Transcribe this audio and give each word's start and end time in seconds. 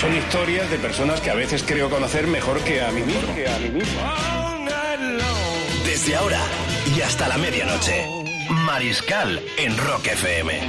Son 0.00 0.14
historias 0.14 0.70
de 0.70 0.78
personas 0.78 1.22
que 1.22 1.30
a 1.30 1.34
veces 1.34 1.64
creo 1.66 1.88
conocer 1.88 2.26
mejor 2.26 2.60
que 2.60 2.82
a 2.82 2.90
mí 2.90 3.00
mismo. 3.00 3.32
Desde 5.86 6.16
ahora 6.16 6.40
y 6.94 7.00
hasta 7.00 7.26
la 7.28 7.38
medianoche. 7.38 8.04
Mariscal 8.66 9.40
en 9.56 9.76
Rock 9.78 10.08
FM. 10.08 10.60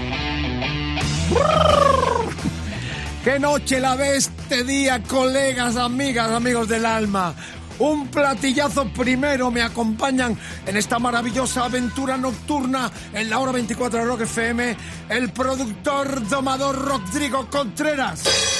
¡Qué 3.25 3.37
noche 3.37 3.81
la 3.81 3.97
de 3.97 4.15
este 4.15 4.63
día, 4.63 5.03
colegas, 5.03 5.75
amigas, 5.75 6.31
amigos 6.31 6.69
del 6.69 6.85
alma! 6.85 7.35
Un 7.79 8.07
platillazo 8.07 8.87
primero 8.93 9.51
me 9.51 9.61
acompañan 9.61 10.37
en 10.65 10.77
esta 10.77 10.99
maravillosa 10.99 11.65
aventura 11.65 12.15
nocturna 12.15 12.89
en 13.13 13.29
la 13.29 13.39
hora 13.39 13.51
24 13.51 13.99
de 13.99 14.05
Rock 14.05 14.21
FM, 14.21 14.77
el 15.09 15.31
productor 15.31 16.27
domador 16.29 16.77
Rodrigo 16.77 17.49
Contreras. 17.49 18.56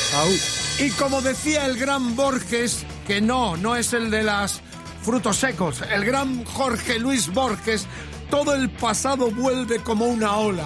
Y 0.80 0.90
como 0.92 1.22
decía 1.22 1.66
el 1.66 1.78
gran 1.78 2.16
Borges, 2.16 2.86
que 3.06 3.20
no, 3.20 3.58
no 3.58 3.76
es 3.76 3.94
el 3.94 4.10
de 4.10 4.24
las 4.24 4.62
frutos 5.02 5.38
secos, 5.38 5.82
el 5.92 6.06
gran 6.06 6.46
Jorge 6.46 6.98
Luis 6.98 7.32
Borges, 7.34 7.86
todo 8.30 8.56
el 8.56 8.70
pasado 8.70 9.30
vuelve 9.32 9.80
como 9.80 10.06
una 10.06 10.38
ola. 10.38 10.66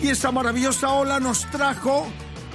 Y 0.00 0.08
esa 0.08 0.32
maravillosa 0.32 0.88
ola 0.90 1.20
nos 1.20 1.44
trajo 1.50 2.06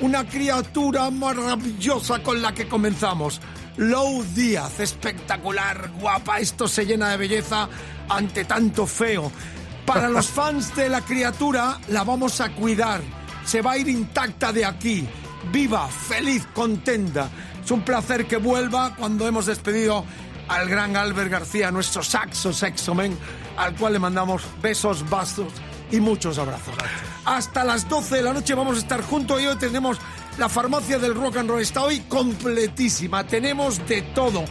una 0.01 0.27
criatura 0.27 1.09
maravillosa 1.11 2.23
con 2.23 2.41
la 2.41 2.53
que 2.53 2.67
comenzamos. 2.67 3.39
Lou 3.77 4.23
Díaz, 4.23 4.79
espectacular, 4.79 5.91
guapa, 5.99 6.39
esto 6.39 6.67
se 6.67 6.85
llena 6.85 7.09
de 7.09 7.17
belleza 7.17 7.69
ante 8.09 8.45
tanto 8.45 8.87
feo. 8.87 9.31
Para 9.85 10.09
los 10.09 10.27
fans 10.29 10.75
de 10.75 10.89
la 10.89 11.01
criatura, 11.01 11.79
la 11.89 12.03
vamos 12.03 12.41
a 12.41 12.49
cuidar. 12.49 13.01
Se 13.45 13.61
va 13.61 13.73
a 13.73 13.77
ir 13.77 13.87
intacta 13.87 14.51
de 14.51 14.65
aquí. 14.65 15.07
Viva, 15.51 15.87
feliz, 15.87 16.47
contenta. 16.53 17.29
Es 17.63 17.71
un 17.71 17.81
placer 17.81 18.25
que 18.25 18.37
vuelva 18.37 18.95
cuando 18.95 19.27
hemos 19.27 19.45
despedido 19.45 20.05
al 20.47 20.67
gran 20.67 20.95
Albert 20.95 21.31
García, 21.31 21.71
nuestro 21.71 22.03
saxo 22.03 22.53
sexomen, 22.53 23.17
al 23.57 23.75
cual 23.75 23.93
le 23.93 23.99
mandamos 23.99 24.43
besos, 24.61 25.09
vasos 25.09 25.51
y 25.91 25.99
muchos 25.99 26.37
abrazos. 26.37 26.75
Hasta 27.25 27.63
las 27.63 27.87
12 27.87 28.17
de 28.17 28.21
la 28.23 28.33
noche 28.33 28.53
vamos 28.53 28.77
a 28.77 28.79
estar 28.79 29.01
juntos 29.01 29.41
y 29.41 29.47
hoy 29.47 29.57
tenemos 29.57 29.97
la 30.37 30.49
farmacia 30.49 30.97
del 30.99 31.15
rock 31.15 31.37
and 31.37 31.49
roll. 31.49 31.61
Está 31.61 31.83
hoy 31.83 31.99
completísima, 32.01 33.25
tenemos 33.25 33.85
de 33.87 34.01
todo. 34.01 34.43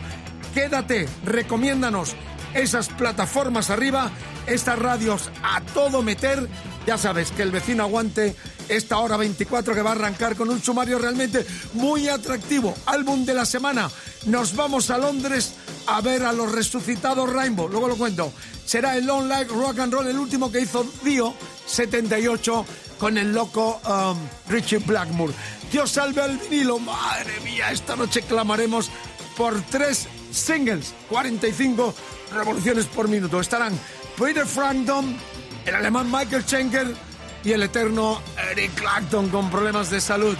Quédate, 0.54 1.08
recomiéndanos 1.24 2.14
esas 2.54 2.88
plataformas 2.88 3.70
arriba, 3.70 4.10
estas 4.46 4.78
radios 4.78 5.30
a 5.42 5.60
todo 5.60 6.02
meter. 6.02 6.48
Ya 6.86 6.98
sabes 6.98 7.30
que 7.30 7.42
el 7.42 7.50
vecino 7.50 7.82
aguante 7.84 8.36
esta 8.76 8.98
hora 8.98 9.16
24 9.16 9.74
que 9.74 9.82
va 9.82 9.90
a 9.90 9.94
arrancar 9.94 10.36
con 10.36 10.48
un 10.50 10.62
sumario 10.62 10.98
realmente 10.98 11.46
muy 11.74 12.08
atractivo. 12.08 12.74
Álbum 12.86 13.24
de 13.24 13.34
la 13.34 13.44
semana. 13.44 13.90
Nos 14.26 14.54
vamos 14.54 14.90
a 14.90 14.98
Londres 14.98 15.54
a 15.86 16.00
ver 16.00 16.24
a 16.24 16.32
los 16.32 16.52
resucitados 16.52 17.32
Rainbow. 17.32 17.68
Luego 17.68 17.88
lo 17.88 17.96
cuento. 17.96 18.32
Será 18.64 18.96
el 18.96 19.06
Long 19.06 19.28
Live 19.28 19.48
Rock 19.48 19.80
and 19.80 19.92
Roll, 19.92 20.06
el 20.06 20.18
último 20.18 20.50
que 20.50 20.60
hizo 20.60 20.86
Dio, 21.02 21.34
78, 21.66 22.64
con 22.98 23.18
el 23.18 23.32
loco 23.32 23.80
um, 23.86 24.18
Richie 24.48 24.78
Blackmore. 24.78 25.34
Dios 25.70 25.90
salve 25.90 26.22
al 26.22 26.38
vinilo. 26.38 26.78
Madre 26.78 27.40
mía, 27.40 27.72
esta 27.72 27.96
noche 27.96 28.22
clamaremos 28.22 28.90
por 29.36 29.60
tres 29.62 30.06
singles, 30.30 30.94
45 31.08 31.94
revoluciones 32.32 32.86
por 32.86 33.08
minuto. 33.08 33.40
Estarán 33.40 33.78
Peter 34.18 34.46
Frampton, 34.46 35.16
el 35.66 35.74
alemán 35.74 36.10
Michael 36.10 36.44
Schenker 36.44 37.11
y 37.44 37.52
el 37.52 37.62
eterno 37.62 38.20
Eric 38.52 38.74
Clapton 38.74 39.28
con 39.28 39.50
problemas 39.50 39.90
de 39.90 40.00
salud. 40.00 40.36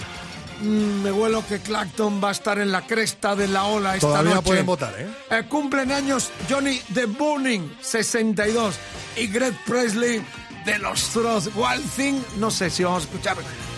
Mm, 0.61 1.03
me 1.03 1.11
huelo 1.13 1.45
que 1.47 1.59
Clapton 1.59 2.21
va 2.23 2.29
a 2.29 2.33
estar 2.33 2.59
en 2.61 2.71
la 2.71 2.87
cresta 2.87 3.35
de 3.35 3.49
la 3.49 3.65
ola 3.65 3.95
esta 3.97 4.07
Todavía 4.09 4.35
noche. 4.37 4.47
pueden 4.47 4.67
votar, 4.67 4.95
¿eh? 4.97 5.09
Eh, 5.31 5.43
cumplen 5.49 5.91
años 5.91 6.31
Johnny 6.49 6.81
The 6.95 7.07
Burning, 7.07 7.69
62, 7.81 8.77
y 9.17 9.27
Greg 9.27 9.55
Presley 9.67 10.23
de 10.65 10.79
los 10.79 11.03
Throws. 11.09 11.51
Wild 11.57 11.91
Thing, 11.97 12.21
no 12.39 12.51
sé 12.51 12.71
si 12.71 12.85
vamos 12.85 13.03
a 13.03 13.07
escuchar 13.07 13.37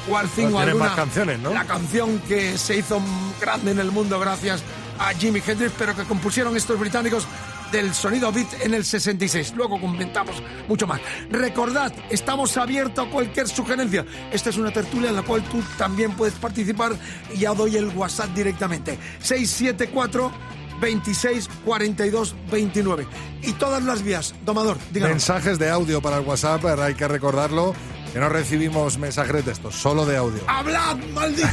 Wild 0.08 0.30
Thing 0.34 0.52
o 0.52 0.58
alguna. 0.60 0.84
más 0.88 0.96
canciones, 0.96 1.38
¿no? 1.38 1.54
La 1.54 1.64
canción 1.64 2.18
que 2.28 2.58
se 2.58 2.76
hizo 2.76 3.00
grande 3.41 3.70
en 3.70 3.78
el 3.78 3.91
mundo 3.91 4.20
gracias 4.20 4.62
a 4.98 5.14
Jimi 5.14 5.42
Hendrix, 5.46 5.72
pero 5.78 5.96
que 5.96 6.04
compusieron 6.04 6.54
estos 6.54 6.78
británicos 6.78 7.24
del 7.74 7.92
sonido 7.92 8.30
beat 8.30 8.46
en 8.62 8.72
el 8.72 8.84
66. 8.84 9.54
Luego 9.56 9.80
comentamos 9.80 10.40
mucho 10.68 10.86
más. 10.86 11.00
Recordad, 11.28 11.92
estamos 12.08 12.56
abiertos 12.56 13.08
a 13.08 13.10
cualquier 13.10 13.48
sugerencia. 13.48 14.06
Esta 14.32 14.50
es 14.50 14.56
una 14.58 14.72
tertulia 14.72 15.10
en 15.10 15.16
la 15.16 15.22
cual 15.22 15.42
tú 15.42 15.60
también 15.76 16.12
puedes 16.12 16.34
participar 16.36 16.92
ya 17.36 17.52
doy 17.52 17.76
el 17.76 17.88
WhatsApp 17.88 18.28
directamente. 18.28 18.96
674 19.18 20.30
26 20.80 21.48
42 21.64 22.36
29. 22.48 23.06
Y 23.42 23.52
todas 23.54 23.82
las 23.82 24.02
vías. 24.02 24.36
Domador, 24.44 24.78
díganos. 24.92 25.14
Mensajes 25.14 25.58
de 25.58 25.68
audio 25.68 26.00
para 26.00 26.18
el 26.18 26.24
WhatsApp, 26.24 26.64
ahora 26.64 26.84
hay 26.84 26.94
que 26.94 27.08
recordarlo, 27.08 27.74
que 28.14 28.20
no 28.20 28.28
recibimos 28.28 28.97
mensajes 28.97 29.32
de 29.34 29.42
textos, 29.42 29.75
solo 29.75 30.06
de 30.06 30.16
audio. 30.16 30.41
¡Hablad, 30.47 30.98
malditos! 31.12 31.50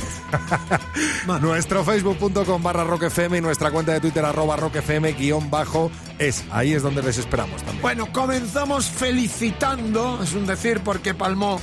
Nuestro 1.42 1.84
facebook.com 1.84 2.62
barra 2.62 2.84
roquefm 2.84 3.34
y 3.34 3.42
nuestra 3.42 3.72
cuenta 3.72 3.94
de 3.94 4.00
Twitter 4.00 4.24
arroba 4.24 4.58
roquefm 4.58 5.06
guion 5.18 5.50
bajo 5.50 5.90
es. 6.20 6.44
Ahí 6.52 6.74
es 6.74 6.84
donde 6.84 7.02
les 7.02 7.18
esperamos 7.18 7.58
también. 7.64 7.82
Bueno, 7.82 8.14
comenzamos 8.14 8.86
felicitando, 8.86 10.22
es 10.22 10.34
un 10.34 10.46
decir, 10.46 10.82
porque 10.82 11.16
palmó 11.16 11.60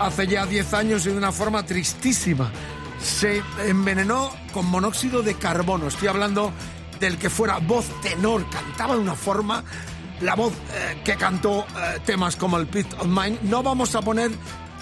hace 0.00 0.26
ya 0.26 0.46
10 0.46 0.74
años 0.74 1.06
y 1.06 1.10
de 1.10 1.16
una 1.16 1.30
forma 1.30 1.64
tristísima. 1.64 2.50
Se 3.00 3.44
envenenó 3.64 4.32
con 4.52 4.66
monóxido 4.66 5.22
de 5.22 5.34
carbono. 5.34 5.86
Estoy 5.86 6.08
hablando 6.08 6.52
del 6.98 7.18
que 7.18 7.30
fuera 7.30 7.58
voz 7.58 7.86
tenor, 8.02 8.44
cantaba 8.50 8.94
de 8.94 9.00
una 9.00 9.14
forma, 9.14 9.62
la 10.20 10.34
voz 10.34 10.52
eh, 10.52 11.00
que 11.04 11.16
cantó 11.16 11.60
eh, 11.60 11.98
temas 12.04 12.36
como 12.36 12.58
el 12.58 12.66
Pit 12.66 12.86
of 12.98 13.06
Mine. 13.06 13.38
No 13.42 13.62
vamos 13.62 13.94
a 13.94 14.02
poner 14.02 14.30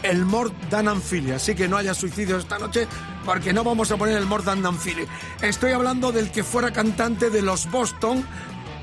el 0.02 0.24
Mort 0.24 0.54
Dan 0.70 0.88
Anfili, 0.88 1.32
así 1.32 1.54
que 1.54 1.68
no 1.68 1.76
haya 1.76 1.94
suicidios 1.94 2.42
esta 2.42 2.58
noche, 2.58 2.86
porque 3.24 3.52
no 3.52 3.64
vamos 3.64 3.90
a 3.90 3.96
poner 3.96 4.16
el 4.16 4.26
Mort 4.26 4.44
Dan 4.44 4.64
Anfili. 4.64 5.06
Estoy 5.42 5.72
hablando 5.72 6.12
del 6.12 6.30
que 6.30 6.44
fuera 6.44 6.72
cantante 6.72 7.30
de 7.30 7.42
los 7.42 7.70
Boston, 7.70 8.24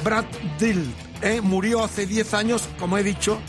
Brad 0.03 0.25
Dill. 0.59 0.93
¿eh? 1.21 1.41
Murió 1.41 1.83
hace 1.83 2.05
10 2.05 2.33
años, 2.33 2.69
como 2.79 2.97
he 2.97 3.03
dicho. 3.03 3.39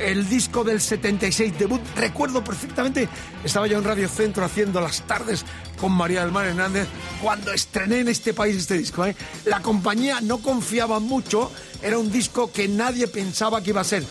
El 0.00 0.28
disco 0.28 0.64
del 0.64 0.80
76 0.80 1.58
debut, 1.58 1.80
recuerdo 1.94 2.42
perfectamente, 2.42 3.08
estaba 3.44 3.66
yo 3.66 3.78
en 3.78 3.84
Radio 3.84 4.08
Centro 4.08 4.44
haciendo 4.44 4.80
las 4.80 5.02
tardes 5.06 5.44
con 5.78 5.92
María 5.92 6.22
del 6.22 6.32
Mar 6.32 6.46
Hernández 6.46 6.88
cuando 7.22 7.52
estrené 7.52 8.00
en 8.00 8.08
este 8.08 8.32
país 8.32 8.56
este 8.56 8.78
disco. 8.78 9.04
¿eh? 9.04 9.14
La 9.44 9.60
compañía 9.60 10.20
no 10.22 10.38
confiaba 10.38 11.00
mucho, 11.00 11.52
era 11.82 11.98
un 11.98 12.10
disco 12.10 12.50
que 12.50 12.66
nadie 12.66 13.08
pensaba 13.08 13.62
que 13.62 13.70
iba 13.70 13.82
a 13.82 13.84
ser 13.84 14.04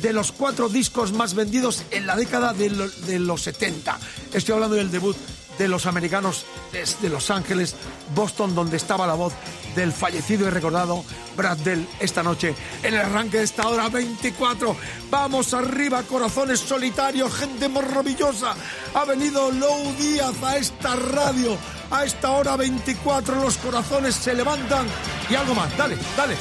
de 0.00 0.12
los 0.12 0.32
cuatro 0.32 0.68
discos 0.68 1.12
más 1.12 1.34
vendidos 1.34 1.82
en 1.90 2.06
la 2.06 2.16
década 2.16 2.52
de, 2.52 2.70
lo- 2.70 2.88
de 2.88 3.18
los 3.18 3.42
70. 3.42 3.98
Estoy 4.32 4.54
hablando 4.54 4.76
del 4.76 4.90
debut 4.90 5.16
de 5.58 5.68
los 5.68 5.86
americanos 5.86 6.44
desde 6.72 7.08
Los 7.08 7.30
Ángeles, 7.30 7.74
Boston, 8.14 8.54
donde 8.54 8.76
estaba 8.76 9.06
la 9.06 9.14
voz 9.14 9.32
del 9.74 9.92
fallecido 9.92 10.46
y 10.46 10.50
recordado 10.50 11.04
Brad 11.36 11.58
Dell 11.58 11.86
esta 12.00 12.22
noche 12.22 12.54
en 12.82 12.94
el 12.94 13.00
arranque 13.00 13.38
de 13.38 13.44
esta 13.44 13.68
hora 13.68 13.88
24. 13.88 14.76
Vamos 15.10 15.54
arriba, 15.54 16.02
corazones 16.02 16.60
solitarios, 16.60 17.34
gente 17.34 17.68
maravillosa. 17.68 18.54
Ha 18.94 19.04
venido 19.04 19.50
Lou 19.50 19.92
Díaz 19.96 20.42
a 20.42 20.56
esta 20.56 20.96
radio. 20.96 21.56
A 21.90 22.04
esta 22.04 22.32
hora 22.32 22.56
24 22.56 23.36
los 23.36 23.58
corazones 23.58 24.14
se 24.16 24.34
levantan 24.34 24.86
y 25.30 25.34
algo 25.34 25.54
más. 25.54 25.76
Dale, 25.76 25.96
dale. 26.16 26.36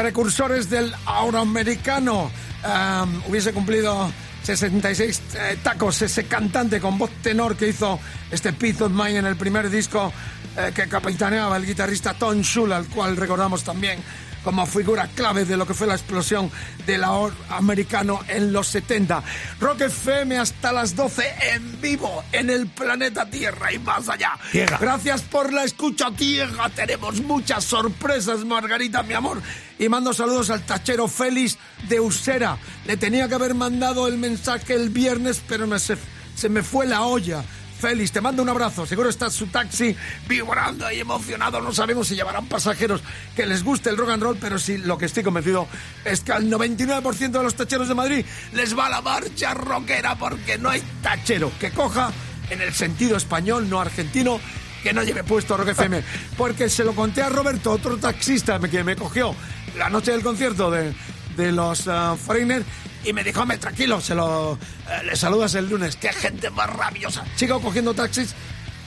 Precursores 0.00 0.70
del 0.70 0.94
euroamericano. 1.06 2.30
Um, 2.64 3.22
hubiese 3.28 3.52
cumplido 3.52 4.10
66 4.42 5.22
eh, 5.34 5.58
tacos 5.62 6.00
ese 6.00 6.24
cantante 6.24 6.80
con 6.80 6.96
voz 6.96 7.10
tenor 7.22 7.54
que 7.54 7.68
hizo 7.68 8.00
este 8.30 8.54
Peace 8.54 8.82
of 8.82 8.92
Mind 8.92 9.18
en 9.18 9.26
el 9.26 9.36
primer 9.36 9.68
disco 9.68 10.10
eh, 10.56 10.72
que 10.74 10.88
capitaneaba 10.88 11.54
el 11.58 11.66
guitarrista 11.66 12.14
Tom 12.14 12.40
Schul, 12.40 12.72
al 12.72 12.86
cual 12.86 13.14
recordamos 13.14 13.62
también 13.62 13.98
como 14.42 14.64
figura 14.64 15.06
clave 15.14 15.44
de 15.44 15.58
lo 15.58 15.66
que 15.66 15.74
fue 15.74 15.86
la 15.86 15.96
explosión 15.96 16.50
del 16.86 17.04
ahora 17.04 17.34
americano 17.50 18.20
en 18.26 18.54
los 18.54 18.68
70. 18.68 19.22
Rock 19.60 19.82
FM 19.82 20.38
hasta 20.38 20.72
las 20.72 20.96
12 20.96 21.22
en 21.52 21.80
vivo 21.82 22.24
en 22.32 22.48
el 22.48 22.68
planeta 22.68 23.28
Tierra 23.28 23.70
y 23.70 23.78
más 23.78 24.08
allá. 24.08 24.32
Tierra. 24.50 24.78
Gracias 24.80 25.20
por 25.20 25.52
la 25.52 25.64
escucha, 25.64 26.10
Tierra. 26.12 26.70
Tenemos 26.70 27.20
muchas 27.20 27.64
sorpresas, 27.64 28.46
Margarita, 28.46 29.02
mi 29.02 29.12
amor. 29.12 29.42
Y 29.80 29.88
mando 29.88 30.12
saludos 30.12 30.50
al 30.50 30.60
tachero 30.66 31.08
Félix 31.08 31.56
de 31.88 32.00
Usera. 32.00 32.58
Le 32.84 32.98
tenía 32.98 33.26
que 33.28 33.34
haber 33.34 33.54
mandado 33.54 34.06
el 34.06 34.18
mensaje 34.18 34.74
el 34.74 34.90
viernes, 34.90 35.42
pero 35.48 35.66
me 35.66 35.78
se, 35.78 35.96
se 36.36 36.50
me 36.50 36.62
fue 36.62 36.86
la 36.86 37.00
olla. 37.00 37.42
Félix, 37.80 38.12
te 38.12 38.20
mando 38.20 38.42
un 38.42 38.50
abrazo. 38.50 38.84
Seguro 38.84 39.08
está 39.08 39.30
su 39.30 39.46
taxi 39.46 39.96
vibrando 40.28 40.92
y 40.92 41.00
emocionado. 41.00 41.62
No 41.62 41.72
sabemos 41.72 42.08
si 42.08 42.14
llevarán 42.14 42.44
pasajeros 42.44 43.00
que 43.34 43.46
les 43.46 43.64
guste 43.64 43.88
el 43.88 43.96
rock 43.96 44.10
and 44.10 44.22
roll, 44.22 44.36
pero 44.38 44.58
sí 44.58 44.76
lo 44.76 44.98
que 44.98 45.06
estoy 45.06 45.22
convencido 45.22 45.66
es 46.04 46.20
que 46.20 46.32
al 46.32 46.50
99% 46.50 47.30
de 47.30 47.42
los 47.42 47.54
tacheros 47.54 47.88
de 47.88 47.94
Madrid 47.94 48.26
les 48.52 48.78
va 48.78 48.90
la 48.90 49.00
marcha 49.00 49.54
rockera 49.54 50.14
porque 50.16 50.58
no 50.58 50.68
hay 50.68 50.82
tachero 51.02 51.50
que 51.58 51.70
coja 51.70 52.12
en 52.50 52.60
el 52.60 52.74
sentido 52.74 53.16
español, 53.16 53.70
no 53.70 53.80
argentino, 53.80 54.40
que 54.82 54.92
no 54.92 55.02
lleve 55.02 55.24
puesto 55.24 55.56
Rock 55.56 55.68
FM. 55.68 56.02
Porque 56.36 56.68
se 56.68 56.84
lo 56.84 56.94
conté 56.94 57.22
a 57.22 57.28
Roberto, 57.28 57.72
otro 57.72 57.96
taxista 57.98 58.58
que 58.58 58.84
me 58.84 58.96
cogió 58.96 59.34
la 59.76 59.88
noche 59.88 60.12
del 60.12 60.22
concierto 60.22 60.70
de, 60.70 60.92
de 61.36 61.52
los 61.52 61.86
uh, 61.86 62.16
Foreigner 62.16 62.64
y 63.04 63.12
me 63.12 63.24
dijo, 63.24 63.40
hombre, 63.40 63.58
tranquilo, 63.58 64.00
se 64.00 64.14
lo 64.14 64.54
eh, 64.54 65.04
le 65.04 65.16
saludas 65.16 65.54
el 65.54 65.68
lunes. 65.68 65.96
Qué 65.96 66.12
gente 66.12 66.50
maravillosa. 66.50 67.24
Sigo 67.34 67.60
cogiendo 67.60 67.94
taxis. 67.94 68.34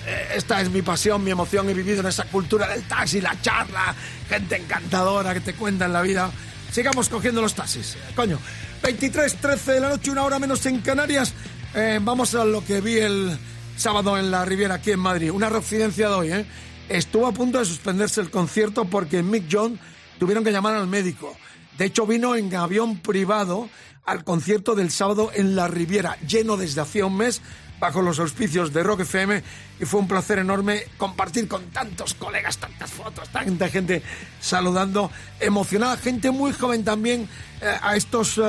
Eh, 0.06 0.34
esta 0.36 0.62
es 0.62 0.70
mi 0.70 0.82
pasión, 0.82 1.24
mi 1.24 1.32
emoción. 1.32 1.70
He 1.70 1.74
vivido 1.74 2.02
en 2.02 2.08
esa 2.08 2.26
cultura 2.26 2.68
del 2.68 2.84
taxi, 2.84 3.22
la 3.22 3.40
charla, 3.42 3.96
gente 4.30 4.58
encantadora 4.58 5.34
que 5.34 5.40
te 5.40 5.54
cuenta 5.54 5.86
en 5.86 5.94
la 5.94 6.02
vida. 6.02 6.30
Sigamos 6.72 7.10
cogiendo 7.10 7.42
los 7.42 7.56
taxis. 7.56 7.96
Eh, 7.96 8.00
coño, 8.16 8.40
23, 8.84 9.36
13 9.36 9.72
de 9.74 9.80
la 9.80 9.90
noche, 9.90 10.12
una 10.12 10.24
hora 10.24 10.40
menos 10.40 10.66
en 10.66 10.82
Canarias. 10.82 11.34
Eh, 11.74 12.00
vamos 12.02 12.36
a 12.36 12.46
lo 12.46 12.64
que 12.64 12.82
vi 12.82 12.98
el 12.98 13.38
sábado 13.78 14.18
en 14.18 14.30
la 14.30 14.46
Riviera, 14.46 14.76
aquí 14.76 14.92
en 14.92 15.00
Madrid. 15.00 15.32
Una 15.32 15.50
reincidencia 15.50 16.10
de 16.10 16.14
hoy, 16.14 16.32
¿eh? 16.32 16.46
Estuvo 16.90 17.26
a 17.26 17.32
punto 17.32 17.60
de 17.60 17.66
suspenderse 17.66 18.22
el 18.22 18.30
concierto 18.30 18.86
porque 18.86 19.24
Mick 19.24 19.46
John 19.50 19.80
tuvieron 20.24 20.46
que 20.46 20.54
llamar 20.54 20.76
al 20.76 20.88
médico. 20.88 21.36
De 21.78 21.84
hecho, 21.84 22.08
vino 22.08 22.34
en 22.38 22.56
avión 22.56 23.00
privado 23.00 23.68
al 24.06 24.24
concierto 24.24 24.74
del 24.74 24.90
sábado 24.90 25.32
en 25.34 25.54
la 25.54 25.68
Riviera, 25.68 26.18
lleno 26.26 26.56
desde 26.56 26.80
hacía 26.80 27.06
un 27.06 27.18
mes 27.18 27.42
bajo 27.78 28.02
los 28.02 28.20
auspicios 28.20 28.72
de 28.72 28.84
Rock 28.84 29.02
FM 29.02 29.44
y 29.82 29.84
fue 29.84 30.00
un 30.00 30.08
placer 30.08 30.40
enorme 30.40 30.86
compartir 30.98 31.50
con 31.50 31.66
tantos 31.72 32.14
colegas, 32.14 32.58
tantas 32.58 32.90
fotos, 32.90 33.28
tanta 33.34 33.68
gente 33.68 34.02
saludando, 34.40 35.12
emocionada, 35.42 35.98
gente 35.98 36.32
muy 36.32 36.54
joven 36.54 36.86
también 36.86 37.28
eh, 37.60 37.78
a 37.82 37.98
estos 37.98 38.38
eh, 38.38 38.44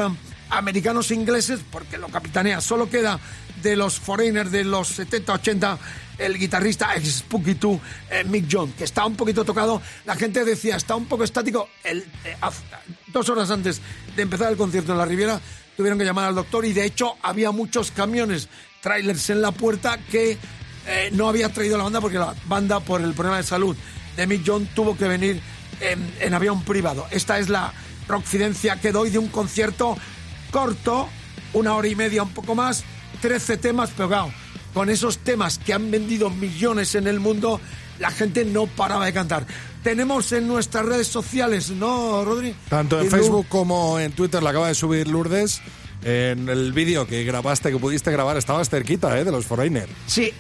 americanos 0.51 1.11
ingleses, 1.11 1.59
porque 1.73 1.99
lo 1.99 2.07
capitanea, 2.07 2.61
solo 2.61 2.89
queda 2.89 3.19
de 3.65 3.75
los 3.75 3.99
foreigners 3.99 4.53
de 4.53 4.63
los 4.63 5.01
70-80 5.01 5.79
el 6.19 6.39
guitarrista 6.39 6.95
ex 6.95 7.17
Spooky 7.17 7.55
2, 7.55 7.81
eh, 8.11 8.25
Mick 8.25 8.47
John, 8.51 8.73
que 8.73 8.85
está 8.85 9.05
un 9.05 9.17
poquito 9.17 9.45
tocado. 9.45 9.83
La 10.05 10.15
gente 10.15 10.45
decía, 10.45 10.77
está 10.77 10.95
un 10.95 11.07
poco 11.07 11.25
estático. 11.25 11.69
El, 11.83 11.99
eh, 12.25 12.37
dos 13.09 13.29
horas 13.29 13.51
antes 13.51 13.81
de 14.15 14.23
empezar 14.23 14.53
el 14.53 14.57
concierto 14.57 14.93
en 14.93 14.99
la 14.99 15.05
Riviera, 15.05 15.41
tuvieron 15.77 15.99
que 15.99 16.05
llamar 16.05 16.27
al 16.27 16.35
doctor 16.35 16.65
y 16.65 16.73
de 16.73 16.85
hecho 16.85 17.17
había 17.23 17.51
muchos 17.51 17.91
camiones, 17.91 18.49
trailers 18.81 19.31
en 19.31 19.43
la 19.43 19.51
puerta 19.51 19.99
que 19.99 20.39
eh, 20.87 21.11
no 21.13 21.29
había 21.29 21.49
traído 21.49 21.77
la 21.77 21.85
banda 21.85 22.01
porque 22.01 22.19
la 22.19 22.35
banda, 22.47 22.81
por 22.81 23.01
el 23.01 23.15
problema 23.15 23.39
de 23.39 23.43
salud 23.43 23.77
de 24.17 24.27
Mick 24.27 24.43
John, 24.47 24.69
tuvo 24.75 24.97
que 24.97 25.09
venir 25.09 25.41
en, 25.81 26.15
en 26.21 26.35
avión 26.35 26.63
privado. 26.63 27.07
Esta 27.11 27.39
es 27.39 27.49
la 27.49 27.73
rockfidencia 28.07 28.81
que 28.81 28.93
doy 28.93 29.11
de 29.11 29.19
un 29.19 29.29
concierto 29.29 29.97
corto, 30.53 31.09
una 31.55 31.75
hora 31.75 31.89
y 31.89 31.97
media, 31.97 32.23
un 32.23 32.31
poco 32.31 32.55
más, 32.55 32.85
13 33.25 33.57
temas, 33.57 33.91
pero 33.97 34.07
claro, 34.09 34.31
con 34.75 34.91
esos 34.91 35.17
temas 35.17 35.57
que 35.57 35.73
han 35.73 35.91
vendido 35.91 36.29
millones 36.29 36.95
en 36.95 37.07
el 37.07 37.21
mundo, 37.21 37.59
la 37.99 38.11
gente 38.11 38.45
no 38.45 38.67
paraba 38.67 39.07
de 39.07 39.15
cantar. 39.15 39.47
Tenemos 39.83 40.31
en 40.33 40.47
nuestras 40.47 40.85
redes 40.85 41.07
sociales, 41.07 41.71
¿no, 41.71 42.23
Rodri? 42.23 42.55
Tanto 42.69 43.01
en 43.01 43.11
Facebook 43.11 43.47
como 43.49 43.99
en 43.99 44.13
Twitter 44.13 44.43
la 44.43 44.51
acaba 44.51 44.69
de 44.69 44.75
subir 44.75 45.09
Lourdes. 45.09 45.63
En 46.03 46.51
el 46.51 46.75
vídeo 46.75 47.07
que 47.07 47.25
grabaste, 47.25 47.71
que 47.71 47.79
pudiste 47.79 48.13
grabar, 48.13 48.37
estabas 48.37 48.69
cerquita 48.69 49.19
¿eh? 49.19 49.25
de 49.25 49.33
los 49.33 49.47
Foreigner. 49.47 49.89
Sí, 50.07 50.31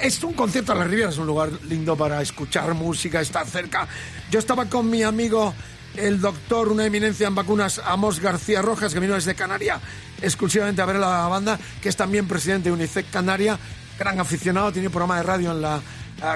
es 0.00 0.24
un 0.24 0.32
concierto 0.32 0.72
a 0.72 0.76
la 0.76 0.84
Riviera, 0.84 1.10
es 1.10 1.18
un 1.18 1.26
lugar 1.26 1.50
lindo 1.68 1.94
para 1.94 2.22
escuchar 2.22 2.72
música, 2.72 3.20
estar 3.20 3.46
cerca. 3.46 3.86
Yo 4.30 4.38
estaba 4.38 4.64
con 4.64 4.88
mi 4.88 5.02
amigo, 5.02 5.52
el 6.00 6.20
doctor, 6.20 6.68
una 6.68 6.86
eminencia 6.86 7.26
en 7.26 7.34
vacunas, 7.34 7.80
Amos 7.84 8.20
García 8.20 8.62
Rojas, 8.62 8.92
que 8.94 9.00
vino 9.00 9.14
desde 9.14 9.34
Canaria 9.34 9.80
exclusivamente 10.22 10.82
a 10.82 10.86
ver 10.86 10.96
la 10.96 11.28
banda, 11.28 11.58
que 11.80 11.88
es 11.88 11.96
también 11.96 12.26
presidente 12.28 12.68
de 12.68 12.74
UNICEF 12.74 13.10
Canaria, 13.10 13.58
gran 13.98 14.18
aficionado, 14.20 14.72
tiene 14.72 14.90
programa 14.90 15.16
de 15.16 15.22
radio 15.22 15.52
en 15.52 15.62
la 15.62 15.80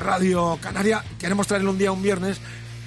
Radio 0.00 0.58
Canaria. 0.60 1.04
Queremos 1.18 1.46
traerle 1.46 1.68
un 1.68 1.78
día, 1.78 1.92
un 1.92 2.02
viernes, 2.02 2.38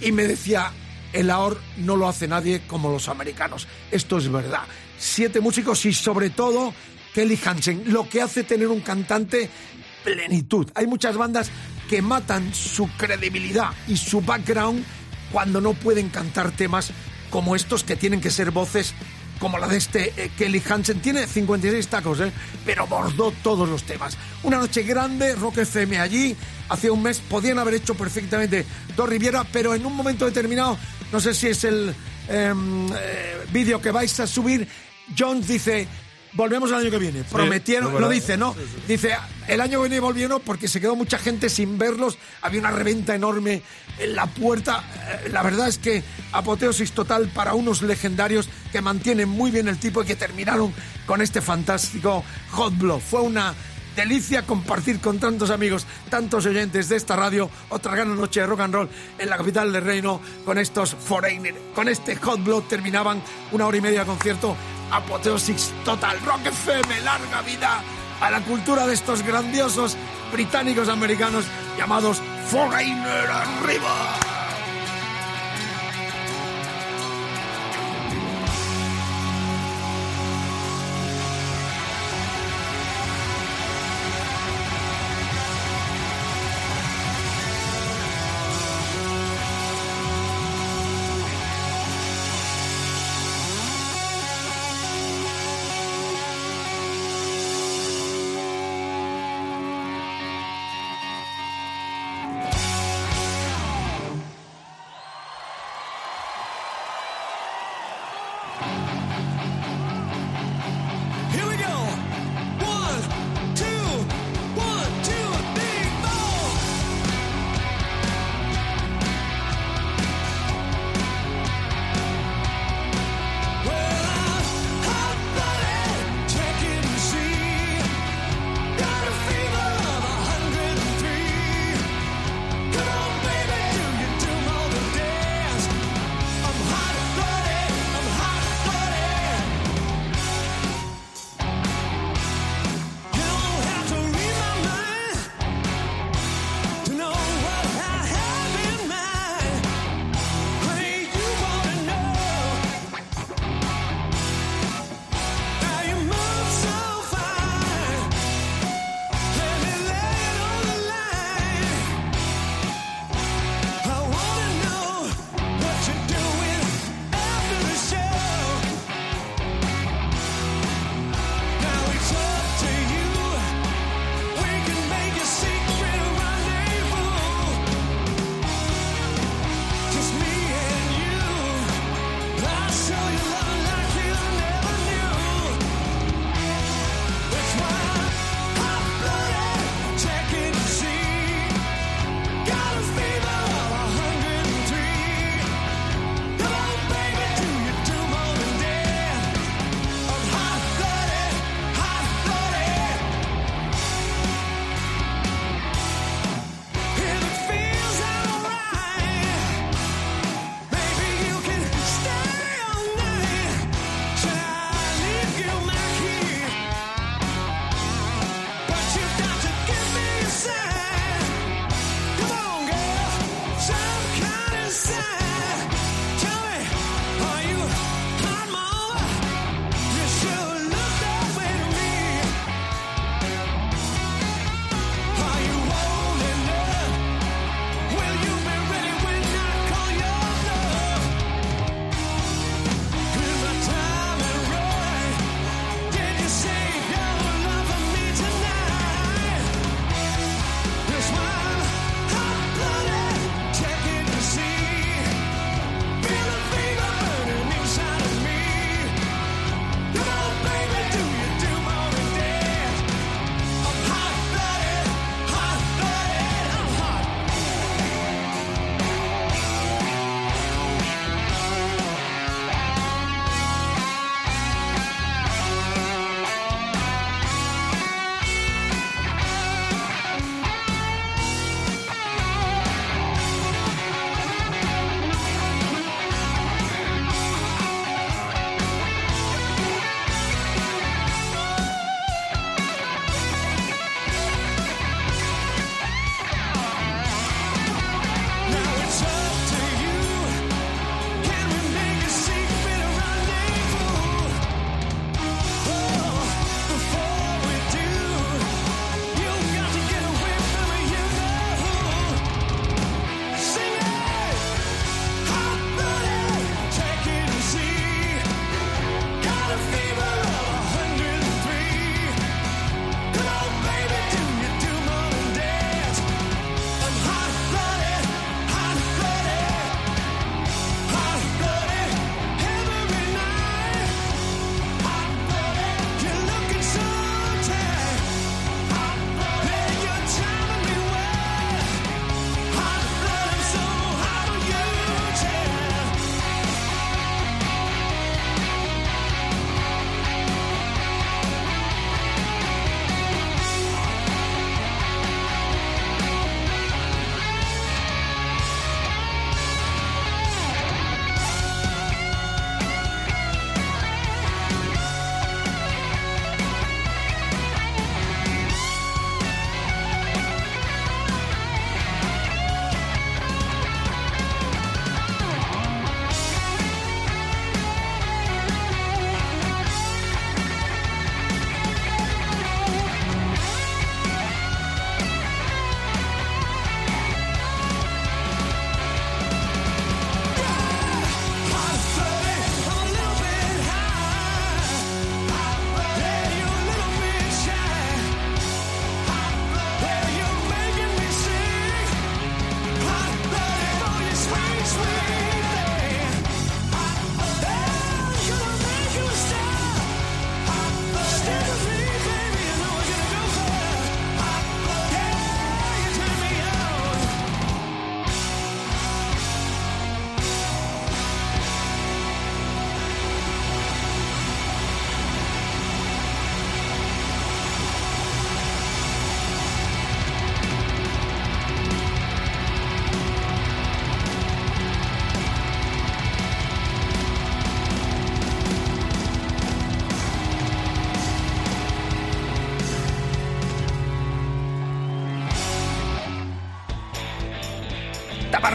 y 0.01 0.11
me 0.11 0.23
decía, 0.23 0.71
el 1.13 1.29
AOR 1.29 1.59
no 1.77 1.95
lo 1.95 2.07
hace 2.07 2.27
nadie 2.27 2.63
como 2.67 2.91
los 2.91 3.07
americanos. 3.09 3.67
Esto 3.91 4.17
es 4.17 4.31
verdad. 4.31 4.63
Siete 4.97 5.39
músicos 5.39 5.85
y 5.85 5.93
sobre 5.93 6.31
todo 6.31 6.73
Kelly 7.13 7.39
Hansen, 7.43 7.83
lo 7.87 8.09
que 8.09 8.21
hace 8.21 8.43
tener 8.43 8.67
un 8.67 8.81
cantante 8.81 9.49
plenitud. 10.03 10.69
Hay 10.73 10.87
muchas 10.87 11.15
bandas 11.17 11.49
que 11.89 12.01
matan 12.01 12.53
su 12.53 12.89
credibilidad 12.97 13.69
y 13.87 13.97
su 13.97 14.21
background 14.21 14.83
cuando 15.31 15.61
no 15.61 15.73
pueden 15.73 16.09
cantar 16.09 16.51
temas 16.51 16.91
como 17.29 17.55
estos 17.55 17.83
que 17.83 17.95
tienen 17.95 18.21
que 18.21 18.31
ser 18.31 18.51
voces 18.51 18.93
como 19.39 19.57
la 19.57 19.67
de 19.67 19.77
este 19.77 20.13
eh, 20.17 20.31
Kelly 20.37 20.61
Hansen. 20.67 20.99
Tiene 20.99 21.27
56 21.27 21.87
tacos, 21.87 22.19
¿eh? 22.21 22.31
pero 22.65 22.87
bordó 22.87 23.31
todos 23.43 23.67
los 23.69 23.83
temas. 23.83 24.17
Una 24.43 24.57
noche 24.57 24.83
grande, 24.83 25.35
Rock 25.35 25.59
FM 25.59 25.99
allí. 25.99 26.35
Hace 26.69 26.89
un 26.89 27.03
mes 27.03 27.19
podían 27.19 27.59
haber 27.59 27.75
hecho 27.75 27.95
perfectamente 27.95 28.65
dos 28.95 29.07
Riviera, 29.07 29.45
pero 29.51 29.73
en 29.73 29.85
un 29.85 29.95
momento 29.95 30.25
determinado, 30.25 30.77
no 31.11 31.19
sé 31.19 31.33
si 31.33 31.47
es 31.47 31.63
el 31.63 31.95
em, 32.27 32.87
eh, 32.93 33.45
vídeo 33.51 33.81
que 33.81 33.91
vais 33.91 34.19
a 34.19 34.27
subir, 34.27 34.67
Jones 35.17 35.47
dice, 35.47 35.87
volvemos 36.37 36.69
el 36.69 36.77
año 36.77 36.91
que 36.91 36.99
viene. 36.99 37.23
Prometieron, 37.23 37.91
lo 37.91 37.97
verdad. 37.99 38.11
dice, 38.11 38.37
¿no? 38.37 38.55
Dice, 38.87 39.17
el 39.47 39.59
año 39.59 39.81
que 39.81 39.89
viene 39.89 39.99
volvieron 39.99 40.39
porque 40.45 40.67
se 40.69 40.79
quedó 40.79 40.95
mucha 40.95 41.17
gente 41.17 41.49
sin 41.49 41.77
verlos. 41.77 42.17
Había 42.41 42.61
una 42.61 42.71
reventa 42.71 43.13
enorme 43.15 43.63
en 43.99 44.15
la 44.15 44.27
puerta. 44.27 44.83
Eh, 45.25 45.29
La 45.31 45.41
verdad 45.43 45.67
es 45.67 45.79
que 45.79 46.03
apoteosis 46.31 46.91
total 46.93 47.27
para 47.33 47.55
unos 47.55 47.81
legendarios 47.81 48.47
que 48.71 48.81
mantienen 48.81 49.27
muy 49.27 49.51
bien 49.51 49.67
el 49.67 49.79
tipo 49.79 50.03
y 50.03 50.05
que 50.05 50.15
terminaron 50.15 50.71
con 51.05 51.21
este 51.21 51.41
fantástico 51.41 52.23
Hot 52.51 52.77
Blood. 52.77 52.99
Fue 52.99 53.21
una 53.21 53.53
delicia 53.95 54.43
compartir 54.43 54.99
con 54.99 55.17
tantos 55.17 55.49
amigos, 55.49 55.87
tantos 56.11 56.45
oyentes 56.45 56.87
de 56.87 56.97
esta 56.97 57.15
radio, 57.15 57.49
otra 57.69 57.95
gran 57.95 58.15
noche 58.15 58.41
de 58.41 58.45
rock 58.45 58.59
and 58.59 58.73
roll 58.75 58.89
en 59.17 59.27
la 59.27 59.37
capital 59.37 59.73
del 59.73 59.83
reino 59.83 60.21
con 60.45 60.59
estos 60.59 60.93
Foreigner. 60.93 61.55
Con 61.73 61.87
este 61.87 62.15
Hot 62.17 62.43
Blood 62.43 62.63
terminaban 62.69 63.23
una 63.51 63.65
hora 63.65 63.77
y 63.77 63.81
media 63.81 64.01
de 64.01 64.05
concierto. 64.05 64.55
Apoteosis 64.91 65.73
total. 65.83 66.19
Rock 66.25 66.47
FM, 66.47 67.01
larga 67.01 67.41
vida 67.41 67.81
a 68.21 68.31
la 68.31 68.41
cultura 68.41 68.87
de 68.87 68.93
estos 68.93 69.21
grandiosos 69.23 69.95
británicos 70.31 70.89
americanos 70.89 71.45
llamados 71.77 72.21
Foreigner 72.49 73.29
arriba. 73.29 74.26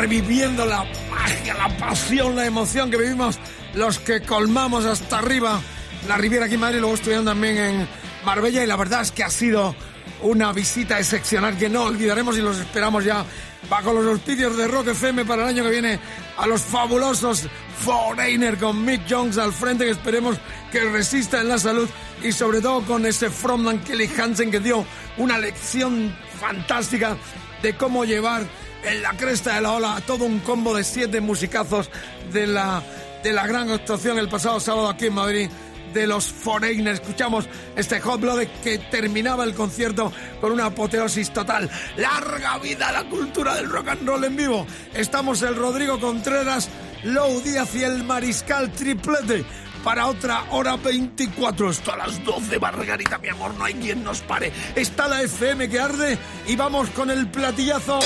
Reviviendo 0.02 0.66
la 0.66 0.84
magia, 1.12 1.54
la 1.54 1.68
pasión, 1.76 2.34
la 2.34 2.44
emoción 2.44 2.90
que 2.90 2.96
vivimos 2.96 3.38
los 3.74 4.00
que 4.00 4.20
colmamos 4.20 4.84
hasta 4.84 5.20
arriba 5.20 5.60
la 6.08 6.16
Riviera 6.16 6.46
aquí 6.46 6.54
en 6.54 6.60
Madrid, 6.60 6.80
luego 6.80 6.96
estuvieron 6.96 7.24
también 7.24 7.56
en 7.56 7.88
Marbella 8.24 8.64
y 8.64 8.66
la 8.66 8.74
verdad 8.74 9.02
es 9.02 9.12
que 9.12 9.22
ha 9.22 9.30
sido 9.30 9.76
una 10.22 10.52
visita 10.52 10.98
excepcional 10.98 11.56
que 11.56 11.68
no 11.68 11.84
olvidaremos 11.84 12.36
y 12.36 12.40
los 12.40 12.58
esperamos 12.58 13.04
ya 13.04 13.24
bajo 13.70 13.92
los 13.92 14.04
auspicios 14.04 14.56
de 14.56 14.66
Rock 14.66 14.88
FM 14.88 15.24
para 15.24 15.44
el 15.44 15.50
año 15.50 15.62
que 15.62 15.70
viene 15.70 16.00
a 16.36 16.48
los 16.48 16.62
fabulosos 16.62 17.46
Foreigner 17.84 18.58
con 18.58 18.84
Mick 18.84 19.02
Jones 19.08 19.38
al 19.38 19.52
frente 19.52 19.84
que 19.84 19.92
esperemos 19.92 20.36
que 20.72 20.80
resista 20.80 21.40
en 21.40 21.48
la 21.48 21.58
salud 21.58 21.88
y 22.24 22.32
sobre 22.32 22.60
todo 22.60 22.82
con 22.82 23.06
ese 23.06 23.30
frontman 23.30 23.78
Kelly 23.84 24.10
Hansen 24.18 24.50
que 24.50 24.58
dio 24.58 24.84
una 25.16 25.38
lección 25.38 26.12
fantástica 26.40 27.16
de 27.62 27.76
cómo 27.76 28.04
llevar 28.04 28.42
en 28.84 29.02
la 29.02 29.16
cresta 29.16 29.54
de 29.54 29.60
la 29.60 29.72
ola 29.72 30.02
todo 30.06 30.24
un 30.24 30.40
combo 30.40 30.74
de 30.74 30.84
siete 30.84 31.20
musicazos 31.20 31.90
de 32.32 32.46
la, 32.46 32.82
de 33.22 33.32
la 33.32 33.46
gran 33.46 33.70
actuación 33.70 34.18
el 34.18 34.28
pasado 34.28 34.60
sábado 34.60 34.88
aquí 34.88 35.06
en 35.06 35.14
Madrid 35.14 35.50
de 35.92 36.06
los 36.06 36.26
Foreigners. 36.26 37.00
Escuchamos 37.00 37.46
este 37.76 38.00
Hot 38.00 38.20
Blood 38.20 38.46
que 38.62 38.78
terminaba 38.78 39.44
el 39.44 39.54
concierto 39.54 40.12
con 40.40 40.52
una 40.52 40.66
apoteosis 40.66 41.32
total. 41.32 41.70
Larga 41.96 42.58
vida 42.58 42.88
a 42.88 42.92
la 42.92 43.04
cultura 43.04 43.54
del 43.54 43.70
rock 43.70 43.88
and 43.88 44.06
roll 44.06 44.24
en 44.24 44.36
vivo. 44.36 44.66
Estamos 44.94 45.42
el 45.42 45.54
Rodrigo 45.54 46.00
Contreras, 46.00 46.68
Lou 47.04 47.40
Díaz 47.42 47.74
y 47.74 47.84
el 47.84 48.04
Mariscal 48.04 48.72
Triplete 48.72 49.44
para 49.84 50.06
otra 50.06 50.44
hora 50.50 50.76
24. 50.76 51.70
Esto 51.70 51.92
a 51.92 51.96
las 51.96 52.24
12, 52.24 52.58
Margarita, 52.58 53.18
mi 53.18 53.28
amor, 53.28 53.54
no 53.54 53.64
hay 53.64 53.74
quien 53.74 54.02
nos 54.02 54.20
pare. 54.22 54.52
Está 54.74 55.08
la 55.08 55.22
FM 55.22 55.68
que 55.68 55.80
arde 55.80 56.18
y 56.46 56.56
vamos 56.56 56.88
con 56.90 57.10
el 57.10 57.28
platillazo 57.28 58.00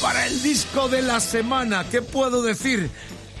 para 0.00 0.26
el 0.26 0.42
disco 0.42 0.88
de 0.88 1.02
la 1.02 1.20
semana. 1.20 1.84
¿Qué 1.90 2.02
puedo 2.02 2.42
decir? 2.42 2.90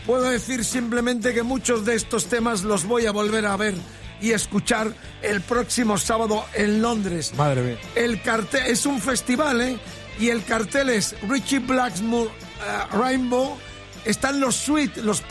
Puedo 0.06 0.30
decir 0.30 0.64
simplemente 0.64 1.34
que 1.34 1.42
muchos 1.42 1.84
de 1.84 1.94
estos 1.94 2.26
temas 2.26 2.62
los 2.62 2.84
voy 2.84 3.06
a 3.06 3.12
volver 3.12 3.46
a 3.46 3.56
ver 3.56 3.74
y 4.20 4.32
escuchar 4.32 4.92
el 5.22 5.40
próximo 5.40 5.98
sábado 5.98 6.44
en 6.54 6.82
Londres. 6.82 7.32
Madre 7.36 7.62
mía. 7.62 7.78
El 7.94 8.22
cartel 8.22 8.66
es 8.66 8.86
un 8.86 9.00
festival, 9.00 9.60
¿eh? 9.60 9.78
Y 10.18 10.30
el 10.30 10.44
cartel 10.44 10.88
es 10.88 11.14
Richie 11.28 11.60
Blacksmore 11.60 12.28
uh, 12.30 12.96
Rainbow. 12.96 13.56
Están 14.04 14.40
los 14.40 14.56
Sweet, 14.56 14.96
los 14.98 15.22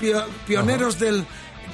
pioneros 0.45 0.99
del 0.99 1.25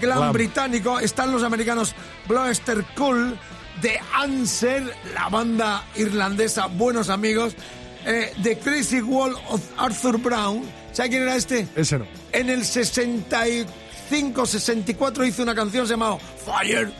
glam, 0.01 0.31
británico. 0.31 0.99
Están 0.99 1.31
los 1.31 1.43
americanos 1.43 1.93
Bloester 2.27 2.83
Cool, 2.95 3.37
The 3.81 3.99
Answer, 4.15 4.95
la 5.13 5.29
banda 5.29 5.83
irlandesa, 5.95 6.67
buenos 6.67 7.09
amigos. 7.09 7.55
Eh, 8.05 8.33
The 8.41 8.57
Crazy 8.57 9.01
Wall 9.01 9.35
of 9.49 9.61
Arthur 9.77 10.17
Brown. 10.17 10.63
¿Sabe 10.91 11.09
quién 11.09 11.21
era 11.23 11.35
este? 11.35 11.67
Ese 11.75 11.99
no. 11.99 12.05
En 12.31 12.49
el 12.49 12.65
65, 12.65 14.45
64 14.45 15.25
hizo 15.25 15.43
una 15.43 15.55
canción 15.55 15.85
llamada 15.85 16.17
Fire, 16.45 16.91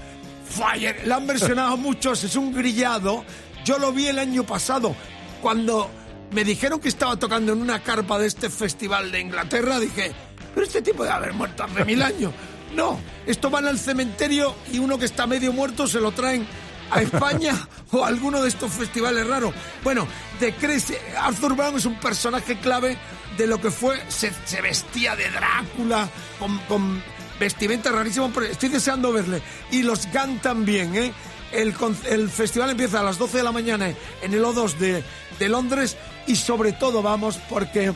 Fire. 0.50 1.06
La 1.06 1.18
han 1.18 1.28
versionado 1.28 1.78
muchos, 1.78 2.24
es 2.24 2.36
un 2.36 2.54
grillado. 2.54 3.24
Yo 3.66 3.78
lo 3.80 3.92
vi 3.92 4.08
el 4.08 4.20
año 4.20 4.44
pasado. 4.44 4.96
Cuando 5.42 5.90
me 6.32 6.44
dijeron 6.44 6.80
que 6.80 6.90
estaba 6.90 7.18
tocando 7.18 7.54
en 7.54 7.62
una 7.62 7.84
carpa 7.84 8.18
de 8.18 8.28
este 8.28 8.50
festival 8.50 9.12
de 9.12 9.20
Inglaterra, 9.20 9.80
dije, 9.80 10.12
pero 10.54 10.66
este 10.66 10.82
tipo 10.82 11.04
debe 11.04 11.16
haber 11.16 11.34
muerto 11.34 11.64
hace 11.64 11.86
mil 11.86 12.02
años. 12.02 12.34
No, 12.76 13.00
esto 13.28 13.50
van 13.52 13.68
al 13.68 13.78
cementerio 13.78 14.56
y 14.72 14.80
uno 14.80 14.98
que 14.98 15.06
está 15.06 15.28
medio 15.28 15.54
muerto 15.54 15.88
se 15.88 16.00
lo 16.00 16.12
traen 16.12 16.48
a 16.94 17.02
España 17.02 17.68
o 17.92 18.04
a 18.04 18.08
alguno 18.08 18.42
de 18.42 18.50
estos 18.50 18.72
festivales 18.72 19.28
raros. 19.28 19.54
Bueno, 19.84 20.08
de 20.40 20.54
Crazy, 20.54 20.96
Arthur 21.18 21.56
Brown 21.56 21.76
es 21.76 21.86
un 21.86 22.00
personaje 22.00 22.58
clave 22.60 22.98
de 23.38 23.48
lo 23.48 23.60
que 23.60 23.72
fue, 23.72 24.00
se, 24.10 24.32
vestía 24.62 25.16
de 25.16 25.30
Drácula, 25.30 26.08
con, 26.40 26.58
con 26.70 27.04
vestimenta 27.40 27.92
rarísima, 27.92 28.32
estoy 28.50 28.70
deseando 28.70 29.12
verle. 29.12 29.42
Y 29.72 29.84
los 29.84 30.08
Gun 30.12 30.40
también, 30.40 30.96
¿eh? 30.96 31.14
El, 31.52 32.30
festival 32.30 32.72
empieza 32.72 33.00
a 33.00 33.04
las 33.04 33.20
12 33.20 33.38
de 33.38 33.44
la 33.44 33.52
mañana 33.52 33.88
en 34.22 34.34
el 34.34 34.44
O2 34.44 34.74
de, 34.78 35.04
de 35.38 35.50
Londres 35.50 35.98
y 36.26 36.36
sobre 36.36 36.74
todo 36.74 37.04
vamos 37.04 37.40
porque 37.48 37.90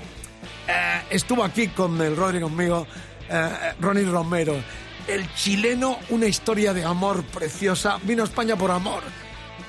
eh, 0.67 1.01
estuvo 1.09 1.43
aquí 1.43 1.69
con 1.69 1.99
el 1.99 2.15
Rodri 2.15 2.39
conmigo, 2.39 2.85
eh, 3.29 3.73
Ronnie 3.79 4.05
Romero. 4.05 4.55
El 5.07 5.33
chileno, 5.35 5.97
una 6.09 6.27
historia 6.27 6.73
de 6.73 6.83
amor 6.83 7.23
preciosa, 7.23 7.97
vino 8.03 8.23
a 8.23 8.25
España 8.25 8.55
por 8.55 8.71
amor 8.71 9.03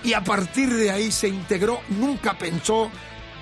y 0.03 0.13
a 0.13 0.23
partir 0.23 0.73
de 0.73 0.91
ahí 0.91 1.13
se 1.13 1.29
integró, 1.29 1.81
nunca 1.89 2.37
pensó 2.39 2.91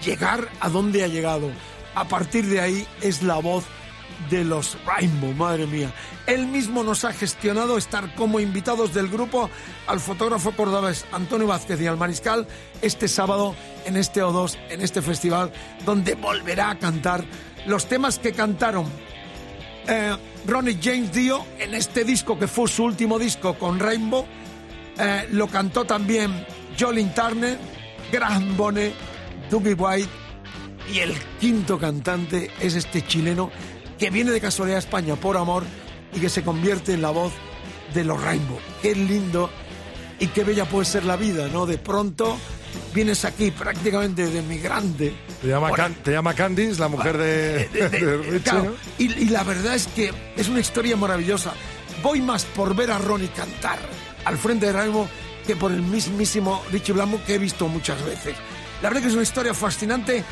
llegar 0.05 0.49
a 0.61 0.69
donde 0.69 1.05
ha 1.05 1.09
llegado 1.09 1.51
a 1.97 2.05
partir 2.05 2.47
de 2.47 2.61
ahí 2.61 2.87
es 3.01 3.23
la 3.23 3.37
voz 3.37 3.65
de 4.31 4.45
los 4.45 4.77
Rainbow, 4.85 5.33
madre 5.33 5.67
mía. 5.67 5.93
Él 6.27 6.47
mismo 6.47 6.83
nos 6.83 7.05
ha 7.05 7.13
gestionado 7.13 7.79
estar 7.79 8.15
como 8.15 8.39
invitados 8.39 8.93
del 8.93 9.09
grupo 9.09 9.51
al 9.87 10.01
fotógrafo 10.01 10.53
cordobés 10.53 11.07
Antonio 11.13 11.47
Vázquez 11.47 11.81
y 11.81 11.87
al 11.87 11.97
mariscal 11.97 12.47
este 12.83 13.09
sábado 13.09 13.55
en 13.87 13.97
este 13.97 14.23
O2, 14.23 14.59
en 14.69 14.83
este 14.83 15.01
festival, 15.01 15.53
donde 15.85 16.15
volverá 16.15 16.71
a 16.71 16.79
cantar 16.79 17.25
los 17.67 17.87
temas 17.89 18.19
que 18.19 18.33
cantaron 18.33 18.87
eh, 19.89 20.17
Ronnie 20.47 20.79
James 20.83 21.13
Dio 21.13 21.45
en 21.59 21.75
este 21.75 22.05
disco 22.05 22.39
que 22.39 22.47
fue 22.47 22.69
su 22.69 22.85
último 22.85 23.19
disco 23.19 23.55
con 23.55 23.79
Rainbow. 23.79 24.25
Eh, 24.99 25.29
lo 25.33 25.49
cantó 25.49 25.85
también 25.85 26.47
Jolin 26.79 27.13
Turner, 27.15 27.59
Graham 28.11 28.57
Bonnet, 28.57 28.95
Dougie 29.51 29.75
White 29.75 30.11
y 30.93 31.01
el 31.01 31.15
quinto 31.41 31.79
cantante 31.79 32.51
es 32.61 32.75
este 32.75 33.03
chileno 33.07 33.51
que 33.99 34.11
viene 34.11 34.31
de 34.31 34.41
casualidad 34.41 34.77
a 34.77 34.81
España 34.81 35.17
por 35.17 35.37
amor 35.37 35.65
y 36.15 36.21
que 36.21 36.29
se 36.29 36.43
convierte 36.43 36.93
en 36.93 37.03
la 37.03 37.11
voz 37.11 37.33
de 37.95 38.05
los 38.05 38.23
Rainbow. 38.23 38.59
Qué 38.83 38.95
lindo 38.95 39.51
y 40.19 40.29
qué 40.29 40.45
bella 40.45 40.65
puede 40.65 40.85
ser 40.85 41.05
la 41.05 41.17
vida, 41.17 41.49
¿no? 41.49 41.67
De 41.67 41.79
pronto 41.79 42.39
vienes 42.95 43.25
aquí 43.25 43.51
prácticamente 43.51 44.27
de 44.27 44.43
migrante. 44.43 45.15
Te 45.41 45.49
llama, 45.49 45.71
te 46.03 46.13
llama 46.13 46.35
Candice, 46.35 46.81
la 46.81 46.89
mujer 46.89 47.19
de, 47.19 47.69
de, 47.69 48.75
y, 48.99 49.27
la 49.27 49.45
verdad 49.45 49.75
es 49.75 49.87
que 49.89 50.13
es 50.37 50.49
una 50.49 50.61
historia 50.61 50.97
maravillosa. 50.97 51.53
Voy 52.03 52.21
más 52.21 52.45
por 52.45 52.75
ver 52.75 52.91
a 52.91 52.99
Ronnie 52.99 53.29
cantar 53.29 53.79
al 54.25 54.39
frente 54.39 54.67
de 54.67 54.73
Rainbow 54.73 55.09
que 55.47 55.57
por 55.57 55.71
el 55.71 55.83
mismísimo 55.83 56.63
Richie 56.73 56.93
Blambo 56.93 57.21
que 57.25 57.35
he 57.35 57.39
visto 57.39 57.69
muchas 57.69 58.05
veces. 58.05 58.35
La 58.83 58.89
verdad 58.89 59.03
que 59.03 59.09
es 59.09 59.15
una 59.15 59.23
historia 59.23 59.55
fascinante 59.55 60.19
eh, 60.19 60.25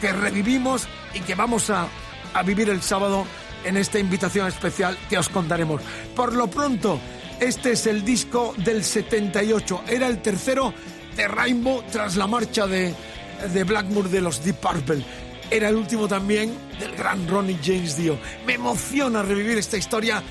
que 0.00 0.12
revivimos 0.12 0.86
y 1.14 1.20
que 1.20 1.34
vamos 1.34 1.70
a, 1.70 1.88
a 2.34 2.42
vivir 2.42 2.68
el 2.68 2.82
sábado 2.82 3.26
en 3.64 3.76
esta 3.76 3.98
invitación 3.98 4.46
especial 4.46 4.96
que 5.08 5.18
os 5.18 5.28
contaremos. 5.28 5.80
Por 6.14 6.34
lo 6.34 6.48
pronto, 6.48 7.00
este 7.40 7.72
es 7.72 7.86
el 7.86 8.04
disco 8.04 8.54
del 8.58 8.84
78. 8.84 9.84
Era 9.88 10.06
el 10.06 10.20
tercero 10.22 10.72
de 11.16 11.26
Rainbow 11.26 11.82
tras 11.90 12.16
la 12.16 12.26
marcha 12.26 12.66
de, 12.66 12.94
de 13.52 13.64
Blackmoor 13.64 14.08
de 14.08 14.20
los 14.20 14.44
Deep 14.44 14.56
Purple. 14.56 15.04
Era 15.50 15.68
el 15.68 15.76
último 15.76 16.06
también 16.06 16.54
del 16.78 16.94
gran 16.94 17.26
Ronnie 17.26 17.58
James 17.62 17.96
Dio. 17.96 18.18
Me 18.46 18.54
emociona 18.54 19.22
revivir 19.22 19.58
esta 19.58 19.76
historia 19.76 20.22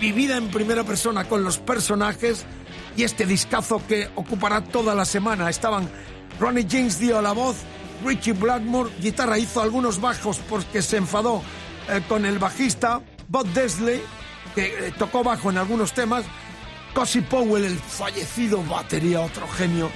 vivida 0.00 0.36
en 0.36 0.48
primera 0.48 0.84
persona 0.84 1.24
con 1.24 1.42
los 1.42 1.58
personajes 1.58 2.44
y 2.96 3.04
este 3.04 3.24
discazo 3.24 3.80
que 3.86 4.08
ocupará 4.16 4.62
toda 4.62 4.94
la 4.94 5.04
semana. 5.04 5.48
Estaban 5.48 5.88
Ronnie 6.38 6.66
James 6.68 6.98
dio 6.98 7.22
la 7.22 7.32
voz, 7.32 7.56
Richie 8.04 8.32
Blackmore, 8.32 8.90
guitarra, 9.00 9.38
hizo 9.38 9.60
algunos 9.60 10.00
bajos 10.00 10.40
porque 10.48 10.82
se 10.82 10.98
enfadó 10.98 11.42
eh, 11.88 12.02
con 12.08 12.26
el 12.26 12.38
bajista, 12.38 13.00
Bob 13.28 13.46
Desley, 13.52 14.02
que 14.54 14.66
eh, 14.66 14.94
tocó 14.98 15.24
bajo 15.24 15.50
en 15.50 15.58
algunos 15.58 15.92
temas, 15.92 16.24
Cosy 16.98 17.20
Powell, 17.20 17.64
el 17.64 17.78
fallecido 17.78 18.60
batería, 18.64 19.20
otro 19.20 19.46
genio, 19.46 19.88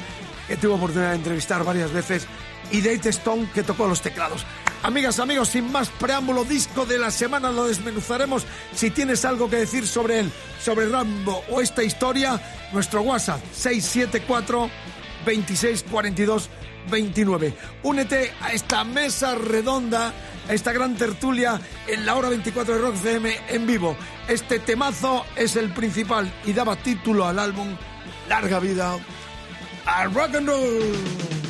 que 0.46 0.56
tuvo 0.56 0.76
oportunidad 0.76 1.10
de 1.10 1.16
entrevistar 1.16 1.64
varias 1.64 1.92
veces, 1.92 2.28
y 2.70 2.80
Dave 2.80 3.00
Stone, 3.10 3.50
que 3.52 3.64
tocó 3.64 3.88
los 3.88 4.00
teclados. 4.00 4.46
Amigas, 4.84 5.18
amigos, 5.18 5.48
sin 5.48 5.72
más 5.72 5.88
preámbulo, 5.88 6.44
disco 6.44 6.86
de 6.86 7.00
la 7.00 7.10
semana 7.10 7.50
lo 7.50 7.64
desmenuzaremos. 7.64 8.46
Si 8.72 8.90
tienes 8.90 9.24
algo 9.24 9.50
que 9.50 9.56
decir 9.56 9.84
sobre 9.84 10.20
él, 10.20 10.30
sobre 10.62 10.88
Rambo 10.88 11.42
o 11.50 11.60
esta 11.60 11.82
historia, 11.82 12.40
nuestro 12.72 13.02
WhatsApp 13.02 13.40
674 13.52 14.70
26 15.26 15.84
42 15.90 16.50
29. 16.90 17.54
Únete 17.82 18.32
a 18.40 18.52
esta 18.52 18.84
mesa 18.84 19.34
redonda, 19.34 20.12
a 20.48 20.52
esta 20.52 20.72
gran 20.72 20.96
tertulia 20.96 21.60
en 21.86 22.06
la 22.06 22.14
hora 22.14 22.28
24 22.28 22.74
de 22.74 22.80
Rock 22.80 22.94
FM 22.94 23.38
en 23.48 23.66
vivo. 23.66 23.96
Este 24.28 24.58
temazo 24.58 25.24
es 25.36 25.56
el 25.56 25.70
principal 25.72 26.32
y 26.44 26.52
daba 26.52 26.76
título 26.76 27.26
al 27.26 27.38
álbum 27.38 27.76
Larga 28.28 28.60
Vida 28.60 28.96
a 29.86 30.04
Rock 30.04 30.36
and 30.36 30.48
Roll. 30.48 31.41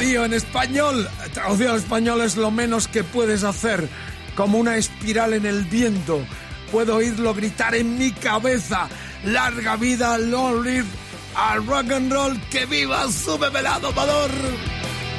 En 0.00 0.32
español. 0.32 1.08
Traducido 1.34 1.72
al 1.72 1.80
español 1.80 2.20
es 2.20 2.36
lo 2.36 2.52
menos 2.52 2.86
que 2.86 3.02
puedes 3.02 3.42
hacer. 3.42 3.88
Como 4.36 4.56
una 4.58 4.76
espiral 4.76 5.34
en 5.34 5.44
el 5.44 5.64
viento. 5.64 6.24
Puedo 6.70 6.96
oírlo 6.96 7.34
gritar 7.34 7.74
en 7.74 7.98
mi 7.98 8.12
cabeza. 8.12 8.88
Larga 9.24 9.74
vida, 9.74 10.16
long 10.16 10.62
live 10.64 10.86
al 11.34 11.66
rock 11.66 11.90
and 11.90 12.12
roll. 12.12 12.40
Que 12.48 12.64
viva 12.66 13.10
su 13.10 13.36
velado, 13.38 13.88
Amador. 13.88 14.30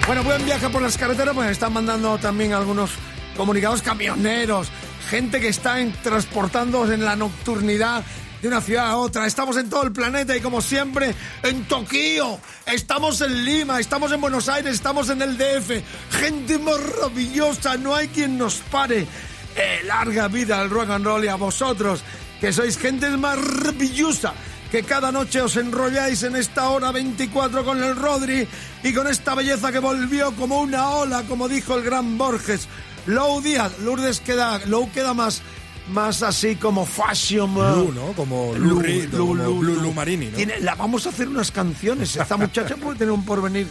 Bueno, 0.08 0.24
buen 0.24 0.46
viaje 0.46 0.70
por 0.70 0.82
las 0.82 0.98
carreteras. 0.98 1.36
Pues 1.36 1.52
están 1.52 1.74
mandando 1.74 2.18
también 2.18 2.54
algunos 2.54 2.92
comunicados 3.36 3.82
camioneros. 3.82 4.70
Gente 5.10 5.42
que 5.42 5.50
está 5.50 5.76
transportando 6.02 6.90
en 6.90 7.04
la 7.04 7.18
nocturnidad 7.18 8.06
de 8.42 8.48
una 8.48 8.62
ciudad 8.62 8.88
a 8.88 8.96
otra. 8.96 9.28
Estamos 9.28 9.58
en 9.58 9.70
todo 9.70 9.84
el 9.84 9.92
planeta 9.92 10.38
y 10.38 10.40
como 10.40 10.62
siempre 10.62 11.14
en 11.44 11.66
Tokio, 11.66 12.40
estamos 12.74 13.22
en 13.22 13.46
Lima, 13.46 13.80
estamos 13.80 14.12
en 14.12 14.22
Buenos 14.22 14.48
Aires, 14.48 14.76
estamos 14.76 15.10
en 15.10 15.22
el 15.22 15.38
DF. 15.38 15.82
Gente 16.12 16.58
maravillosa, 16.60 17.78
no 17.78 17.96
hay 17.96 18.08
quien 18.10 18.38
nos 18.38 18.56
pare. 18.72 19.08
Eh, 19.56 19.82
larga 19.86 20.28
vida 20.28 20.60
al 20.60 20.70
rock 20.70 20.92
and 20.92 21.06
roll 21.06 21.26
y 21.26 21.28
a 21.28 21.36
vosotros, 21.36 22.02
que 22.40 22.54
sois 22.54 22.78
gente 22.78 23.10
maravillosa. 23.10 24.34
Que 24.72 24.84
cada 24.84 25.12
noche 25.12 25.42
os 25.42 25.58
enrolláis 25.58 26.22
en 26.22 26.36
esta 26.36 26.70
hora 26.70 26.92
24 26.92 27.66
con 27.66 27.84
el 27.84 27.96
Rodri 27.96 28.48
y 28.84 28.94
con 28.94 29.08
esta 29.08 29.34
belleza 29.34 29.72
que 29.72 29.80
volvió 29.80 30.36
como 30.36 30.62
una 30.62 30.90
ola, 30.92 31.24
como 31.28 31.48
dijo 31.48 31.76
el 31.76 31.84
gran 31.84 32.20
Borges. 32.20 32.68
Lou 33.08 33.42
Díaz, 33.42 33.80
Lourdes 33.80 34.20
queda, 34.20 34.62
Lou 34.68 34.92
queda 34.92 35.16
más 35.16 35.42
más 35.90 36.24
así 36.24 36.56
como 36.56 36.86
fashion. 36.86 37.54
Lu, 37.54 37.92
¿no? 37.92 38.14
Como 38.14 38.54
Lu, 38.56 38.82
Lu, 39.12 39.36
Lu, 39.36 39.64
Lu, 39.64 39.94
Marini, 39.94 40.28
¿no? 40.28 40.38
Tiene, 40.38 40.60
la 40.60 40.76
vamos 40.76 41.06
a 41.06 41.10
hacer 41.10 41.28
unas 41.28 41.52
canciones. 41.52 42.16
Esta 42.16 42.38
muchacha 42.38 42.76
puede 42.76 42.98
tener 43.00 43.12
un 43.12 43.26
porvenir 43.26 43.68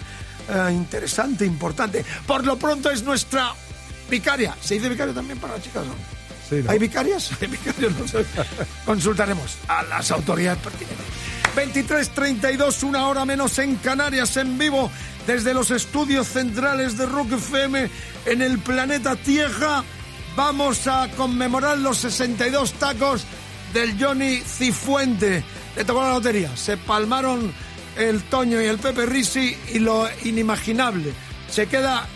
eh, 0.49 0.73
interesante, 0.73 1.45
importante. 1.45 2.05
Por 2.27 2.45
lo 2.45 2.57
pronto 2.57 2.91
es 2.91 3.03
nuestra 3.03 3.53
vicaria. 4.11 4.57
¿Se 4.61 4.75
dice 4.75 4.89
vicario 4.89 5.15
también 5.15 5.39
para 5.39 5.55
las 5.55 5.63
chicas? 5.63 5.85
¿no? 5.87 5.93
Sí, 6.49 6.63
¿no? 6.65 6.71
¿Hay 6.71 6.79
vicarias? 6.79 7.31
¿Hay 7.41 7.49
vicarios? 7.49 7.93
No 7.99 8.09
sé. 8.09 8.25
Consultaremos 8.85 9.59
a 9.69 9.83
las 9.85 10.11
autoridades 10.11 10.59
pertinentes. 10.63 11.07
23.32, 11.57 12.85
una 12.85 13.09
hora 13.09 13.25
menos 13.25 13.59
en 13.59 13.77
Canarias, 13.77 14.37
en 14.37 14.59
vivo, 14.59 14.91
desde 15.27 15.53
los 15.53 15.71
estudios 15.71 16.29
centrales 16.29 16.97
de 16.97 17.07
Rock 17.07 17.33
FM 17.33 17.91
en 18.27 18.43
el 18.43 18.59
planeta 18.59 19.17
Tierra 19.17 19.83
vamos 20.39 20.87
a 20.87 21.09
conmemorar 21.17 21.79
los 21.79 21.99
62 21.99 22.75
tacos 22.75 23.25
del 23.75 24.01
Johnny 24.01 24.37
Cifuente. 24.37 25.43
Le 25.75 25.85
tocó 25.85 26.01
la 26.01 26.11
lotería. 26.11 26.57
Se 26.57 26.77
palmaron 26.77 27.53
el 27.97 28.23
Toño 28.23 28.63
y 28.63 28.67
el 28.67 28.79
Pepe 28.79 29.05
Risi 29.05 29.57
y 29.75 29.81
lo 29.81 30.09
inimaginable. 30.23 31.13
Se 31.51 31.67
queda 31.67 32.07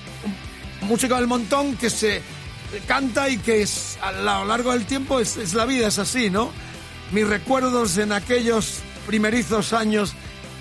música 0.83 1.17
del 1.17 1.27
montón 1.27 1.75
que 1.75 1.91
se 1.91 2.23
canta 2.87 3.29
y 3.29 3.39
que 3.39 3.63
es, 3.63 3.99
a 4.01 4.13
lo 4.13 4.45
largo 4.45 4.71
del 4.71 4.87
tiempo 4.87 5.19
es, 5.19 5.37
es 5.37 5.55
la 5.55 5.65
vida, 5.65 5.89
es 5.89 5.99
así, 5.99 6.31
¿no? 6.31 6.53
Mis 7.11 7.27
recuerdos 7.27 7.99
en 7.99 8.13
aquellos 8.13 8.83
primerizos 9.05 9.73
años 9.73 10.15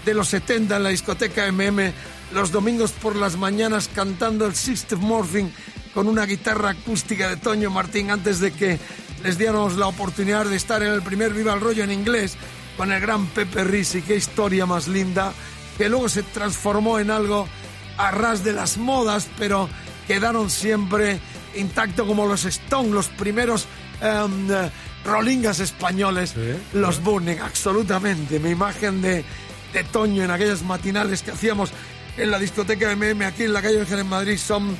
de 0.04 0.16
los 0.16 0.30
70 0.30 0.78
en 0.78 0.84
la 0.84 0.90
discoteca 0.90 1.46
MM, 1.52 1.94
los 2.34 2.52
domingos 2.52 2.92
por 2.92 3.16
las 3.16 3.38
mañanas 3.38 3.90
cantando 3.94 4.46
el 4.46 4.56
System 4.56 5.00
Morphing 5.00 5.52
con 5.94 6.08
una 6.08 6.26
guitarra 6.26 6.72
acústica 6.72 7.30
de 7.30 7.38
Toño 7.38 7.70
Martín 7.70 8.12
antes 8.12 8.40
de 8.40 8.52
que 8.52 8.80
les 9.24 9.38
diéramos 9.38 9.76
la 9.78 9.88
oportunidad 9.88 10.46
de 10.46 10.56
estar 10.56 10.82
en 10.82 10.92
el 10.94 11.02
primer 11.02 11.34
Viva 11.34 11.54
el 11.54 11.62
Rollo 11.62 11.84
en 11.84 11.92
inglés 11.92 12.38
con 12.78 12.92
el 12.92 13.02
gran 13.02 13.28
Pepe 13.28 13.64
Risi. 13.64 14.02
Qué 14.02 14.16
historia 14.16 14.66
más 14.66 14.88
linda, 14.88 15.34
que 15.78 15.90
luego 15.90 16.10
se 16.10 16.24
transformó 16.24 17.00
en 17.00 17.12
algo 17.12 17.48
a 17.98 18.12
ras 18.12 18.44
de 18.44 18.54
las 18.54 18.78
modas, 18.78 19.28
pero 19.38 19.70
quedaron 20.08 20.50
siempre 20.50 21.20
intacto 21.56 22.08
como 22.08 22.26
los 22.26 22.46
Stone, 22.46 22.90
los 22.90 23.08
primeros 23.10 23.68
um, 24.02 24.50
uh, 24.50 24.70
rolingas 25.04 25.60
españoles, 25.60 26.34
los 26.74 27.04
Burning, 27.04 27.40
absolutamente. 27.40 28.40
Mi 28.40 28.52
imagen 28.52 29.02
de, 29.02 29.26
de 29.74 29.84
Toño 29.84 30.24
en 30.24 30.32
aquellas 30.32 30.64
matinales 30.64 31.22
que 31.22 31.32
hacíamos 31.32 31.72
en 32.18 32.32
la 32.32 32.40
discoteca 32.40 32.96
MM 32.96 33.24
aquí 33.24 33.44
en 33.44 33.54
la 33.54 33.62
calle 33.62 33.80
Ángel 33.80 34.00
en 34.00 34.10
Madrid 34.10 34.38
son 34.38 34.78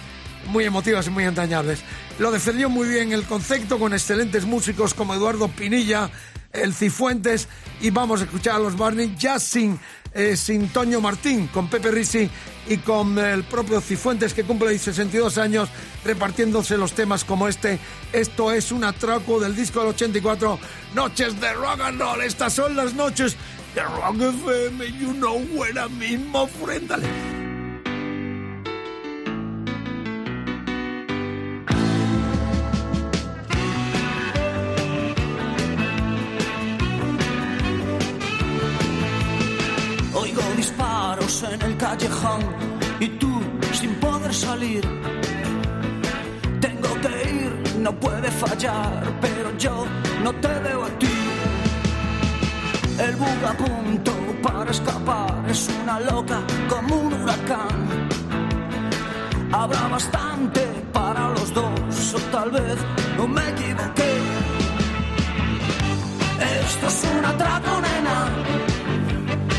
muy 0.48 0.66
emotivas 0.66 1.08
y 1.08 1.10
muy 1.10 1.24
entrañables. 1.24 1.82
Lo 2.20 2.32
defendió 2.32 2.70
muy 2.70 2.88
bien 2.88 3.12
el 3.12 3.24
concepto 3.24 3.80
con 3.80 3.94
excelentes 3.94 4.46
músicos 4.46 4.94
como 4.94 5.14
Eduardo 5.14 5.48
Pinilla, 5.48 6.10
el 6.54 6.74
Cifuentes 6.74 7.48
y 7.80 7.90
vamos 7.90 8.22
a 8.22 8.26
escuchar 8.26 8.56
a 8.56 8.60
los 8.60 8.78
Barney 8.78 9.16
ya 9.18 9.40
sin, 9.40 9.80
eh, 10.14 10.36
sin 10.36 10.70
Toño 10.70 11.00
Martín, 11.00 11.48
con 11.48 11.70
Pepe 11.70 11.92
Risi 11.92 12.30
y 12.68 12.78
con 12.78 13.18
el 13.18 13.44
propio 13.44 13.82
Cifuentes 13.82 14.34
que 14.34 14.44
cumple 14.44 14.78
62 14.78 15.38
años 15.38 15.70
repartiéndose 16.04 16.78
los 16.78 16.94
temas 16.94 17.24
como 17.24 17.48
este. 17.48 17.80
Esto 18.12 18.52
es 18.52 18.72
un 18.72 18.84
atraco 18.84 19.40
del 19.40 19.56
disco 19.56 19.80
del 19.80 19.90
84, 19.90 20.60
Noches 20.94 21.40
de 21.40 21.54
Rock 21.54 21.82
and 21.82 22.00
Roll. 22.00 22.22
Estas 22.22 22.54
son 22.54 22.76
las 22.76 22.94
noches 22.94 23.36
de 23.74 23.82
Rock 23.82 24.16
FM, 24.18 25.00
you 25.00 25.14
know 25.14 25.40
where 25.58 25.78
I 25.78 25.88
mean, 25.88 26.30
my 26.32 26.46
friend. 26.46 26.92
Oigo 40.14 40.42
disparos 40.58 41.44
en 41.44 41.62
el 41.62 41.78
callejón 41.78 42.42
y 43.00 43.08
tú 43.20 43.42
sin 43.74 43.94
poder 43.96 44.34
salir. 44.34 44.82
Tengo 46.60 46.90
que 47.02 47.30
ir, 47.40 47.80
no 47.80 47.92
puede 48.00 48.30
fallar, 48.32 49.04
pero 49.22 49.58
yo 49.58 49.86
no 50.24 50.34
te 50.34 50.48
veo 50.60 50.84
a 50.84 50.90
ti. 51.00 51.11
El 53.06 53.16
bug 53.16 53.44
a 53.48 53.54
punto 53.54 54.14
para 54.44 54.70
escapar 54.70 55.44
es 55.50 55.70
una 55.82 56.00
loca 56.00 56.40
como 56.70 56.96
un 56.96 57.14
huracán. 57.14 57.78
Habrá 59.52 59.88
bastante 59.88 60.62
para 60.94 61.30
los 61.30 61.52
dos, 61.54 62.14
o 62.14 62.20
tal 62.32 62.52
vez 62.52 62.78
no 63.18 63.28
me 63.28 63.42
equivoqué. 63.50 64.12
Esto 66.62 66.88
es 66.88 67.08
un 67.18 67.26
atraco, 67.26 67.82
nena 67.82 68.18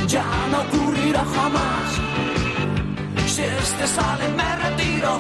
ya 0.06 0.24
no 0.50 0.58
ocurrirá 0.60 1.24
jamás. 1.36 1.88
Si 3.26 3.42
este 3.42 3.86
sale 3.86 4.28
me 4.38 4.56
retiro, 4.64 5.12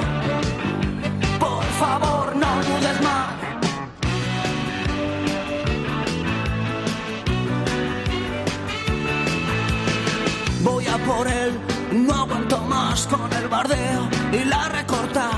por 1.40 1.64
favor 1.80 2.36
no 2.36 2.50
dudes 2.68 3.00
más. 3.02 3.41
No 11.92 12.14
aguanto 12.14 12.58
más 12.62 13.06
con 13.06 13.32
el 13.32 13.48
bardeo 13.48 14.08
y 14.32 14.44
la 14.44 14.68
recorta. 14.68 15.30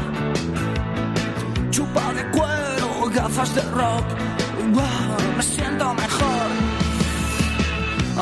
Chupa 1.71 2.13
de 2.13 2.31
cuero, 2.31 3.11
gafas 3.13 3.55
de 3.55 3.63
rock, 3.63 4.07
wow, 4.73 5.37
me 5.37 5.43
siento 5.43 5.95
mejor. 5.95 6.49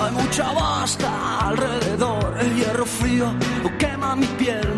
Hay 0.01 0.13
mucha 0.13 0.53
basta 0.53 1.49
alrededor, 1.49 2.37
el 2.41 2.55
hierro 2.57 2.87
frío 2.87 3.35
quema 3.79 4.17
mi 4.17 4.27
piel. 4.27 4.71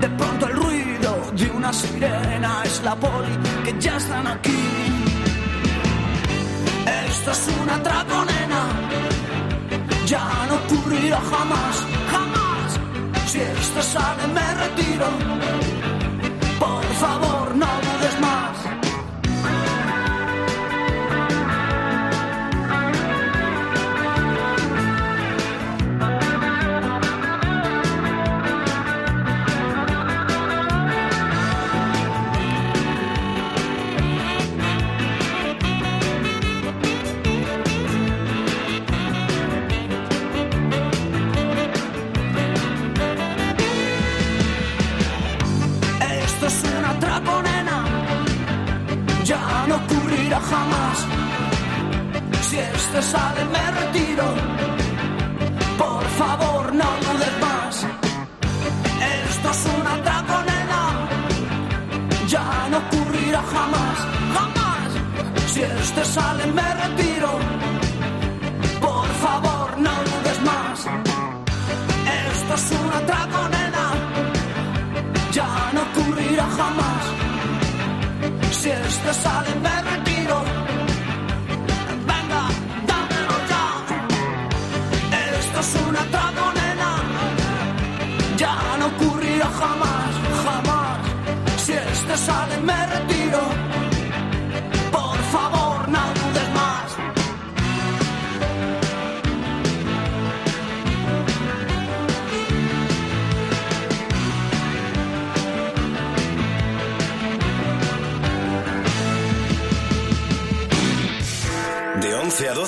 De 0.00 0.08
pronto 0.10 0.46
el 0.46 0.56
ruido 0.56 1.32
de 1.32 1.50
una 1.50 1.72
sirena 1.72 2.62
es 2.64 2.82
la 2.82 2.94
poli 2.94 3.34
que 3.64 3.74
ya 3.80 3.96
están 3.96 4.26
aquí. 4.26 4.62
Esto 7.06 7.30
es 7.30 7.48
una 7.62 7.82
ya 10.08 10.46
no 10.48 10.54
ocurrirá 10.54 11.20
jamás, 11.20 11.76
jamás. 12.10 12.80
Si 13.26 13.40
esto 13.40 13.82
sale 13.82 14.26
me 14.28 14.54
retiro, 14.54 15.06
por 16.58 16.84
favor 16.94 17.27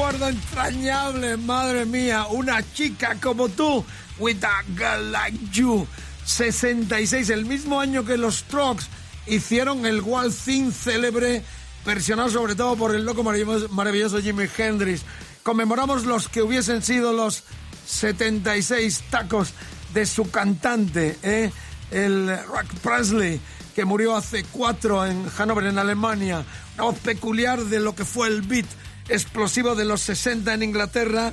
Recuerdo 0.00 0.28
entrañable, 0.28 1.36
madre 1.36 1.84
mía, 1.84 2.24
una 2.30 2.62
chica 2.72 3.18
como 3.20 3.50
tú, 3.50 3.84
with 4.18 4.42
a 4.42 4.62
girl 4.74 5.12
like 5.12 5.36
you. 5.52 5.86
66, 6.24 7.28
el 7.28 7.44
mismo 7.44 7.78
año 7.78 8.02
que 8.02 8.16
los 8.16 8.36
Strokes 8.36 8.86
hicieron 9.26 9.84
el 9.84 10.00
Wild 10.00 10.34
Thing 10.34 10.72
célebre, 10.72 11.44
versionado 11.84 12.30
sobre 12.30 12.54
todo 12.54 12.76
por 12.76 12.94
el 12.94 13.04
loco 13.04 13.22
maravilloso 13.22 14.22
Jimi 14.22 14.44
Hendrix. 14.56 15.02
Conmemoramos 15.42 16.06
los 16.06 16.30
que 16.30 16.40
hubiesen 16.40 16.82
sido 16.82 17.12
los 17.12 17.44
76 17.86 19.02
tacos 19.10 19.52
de 19.92 20.06
su 20.06 20.30
cantante, 20.30 21.18
¿eh? 21.22 21.52
el 21.90 22.26
Rock 22.46 22.72
Presley, 22.82 23.38
que 23.74 23.84
murió 23.84 24.16
hace 24.16 24.44
cuatro 24.44 25.04
en 25.04 25.28
Hannover, 25.28 25.66
en 25.66 25.78
Alemania. 25.78 26.42
Una 26.76 26.84
voz 26.84 26.98
peculiar 27.00 27.62
de 27.64 27.80
lo 27.80 27.94
que 27.94 28.06
fue 28.06 28.28
el 28.28 28.40
beat 28.40 28.66
explosivo 29.10 29.74
de 29.74 29.84
los 29.84 30.00
60 30.02 30.54
en 30.54 30.62
Inglaterra, 30.62 31.32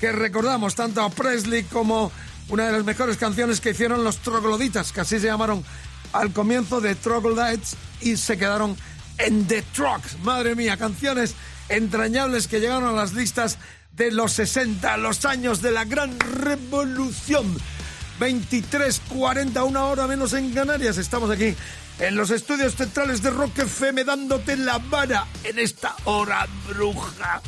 que 0.00 0.12
recordamos 0.12 0.74
tanto 0.74 1.02
a 1.02 1.10
Presley 1.10 1.64
como 1.64 2.10
una 2.48 2.66
de 2.66 2.72
las 2.72 2.84
mejores 2.84 3.16
canciones 3.16 3.60
que 3.60 3.70
hicieron 3.70 4.04
los 4.04 4.18
trogloditas, 4.18 4.92
que 4.92 5.00
así 5.00 5.18
se 5.18 5.26
llamaron 5.26 5.64
al 6.12 6.32
comienzo 6.32 6.80
de 6.80 6.94
Troglodytes 6.94 7.76
y 8.00 8.16
se 8.16 8.38
quedaron 8.38 8.76
en 9.18 9.46
The 9.46 9.62
Trucks. 9.74 10.18
Madre 10.20 10.54
mía, 10.54 10.76
canciones 10.76 11.34
entrañables 11.68 12.48
que 12.48 12.60
llegaron 12.60 12.88
a 12.88 12.92
las 12.92 13.12
listas 13.12 13.58
de 13.92 14.10
los 14.10 14.32
60, 14.32 14.96
los 14.96 15.24
años 15.24 15.60
de 15.60 15.72
la 15.72 15.84
gran 15.84 16.18
revolución. 16.18 17.56
23.40, 18.18 19.66
una 19.66 19.84
hora 19.84 20.06
menos 20.06 20.32
en 20.32 20.52
Canarias. 20.52 20.98
Estamos 20.98 21.30
aquí 21.30 21.54
en 21.98 22.16
los 22.16 22.30
estudios 22.30 22.74
centrales 22.74 23.22
de 23.22 23.30
Rock 23.30 23.58
FM 23.58 24.04
dándote 24.04 24.56
la 24.56 24.78
vara 24.78 25.26
en 25.44 25.58
esta 25.58 25.94
hora 26.04 26.46
bruja. 26.68 27.40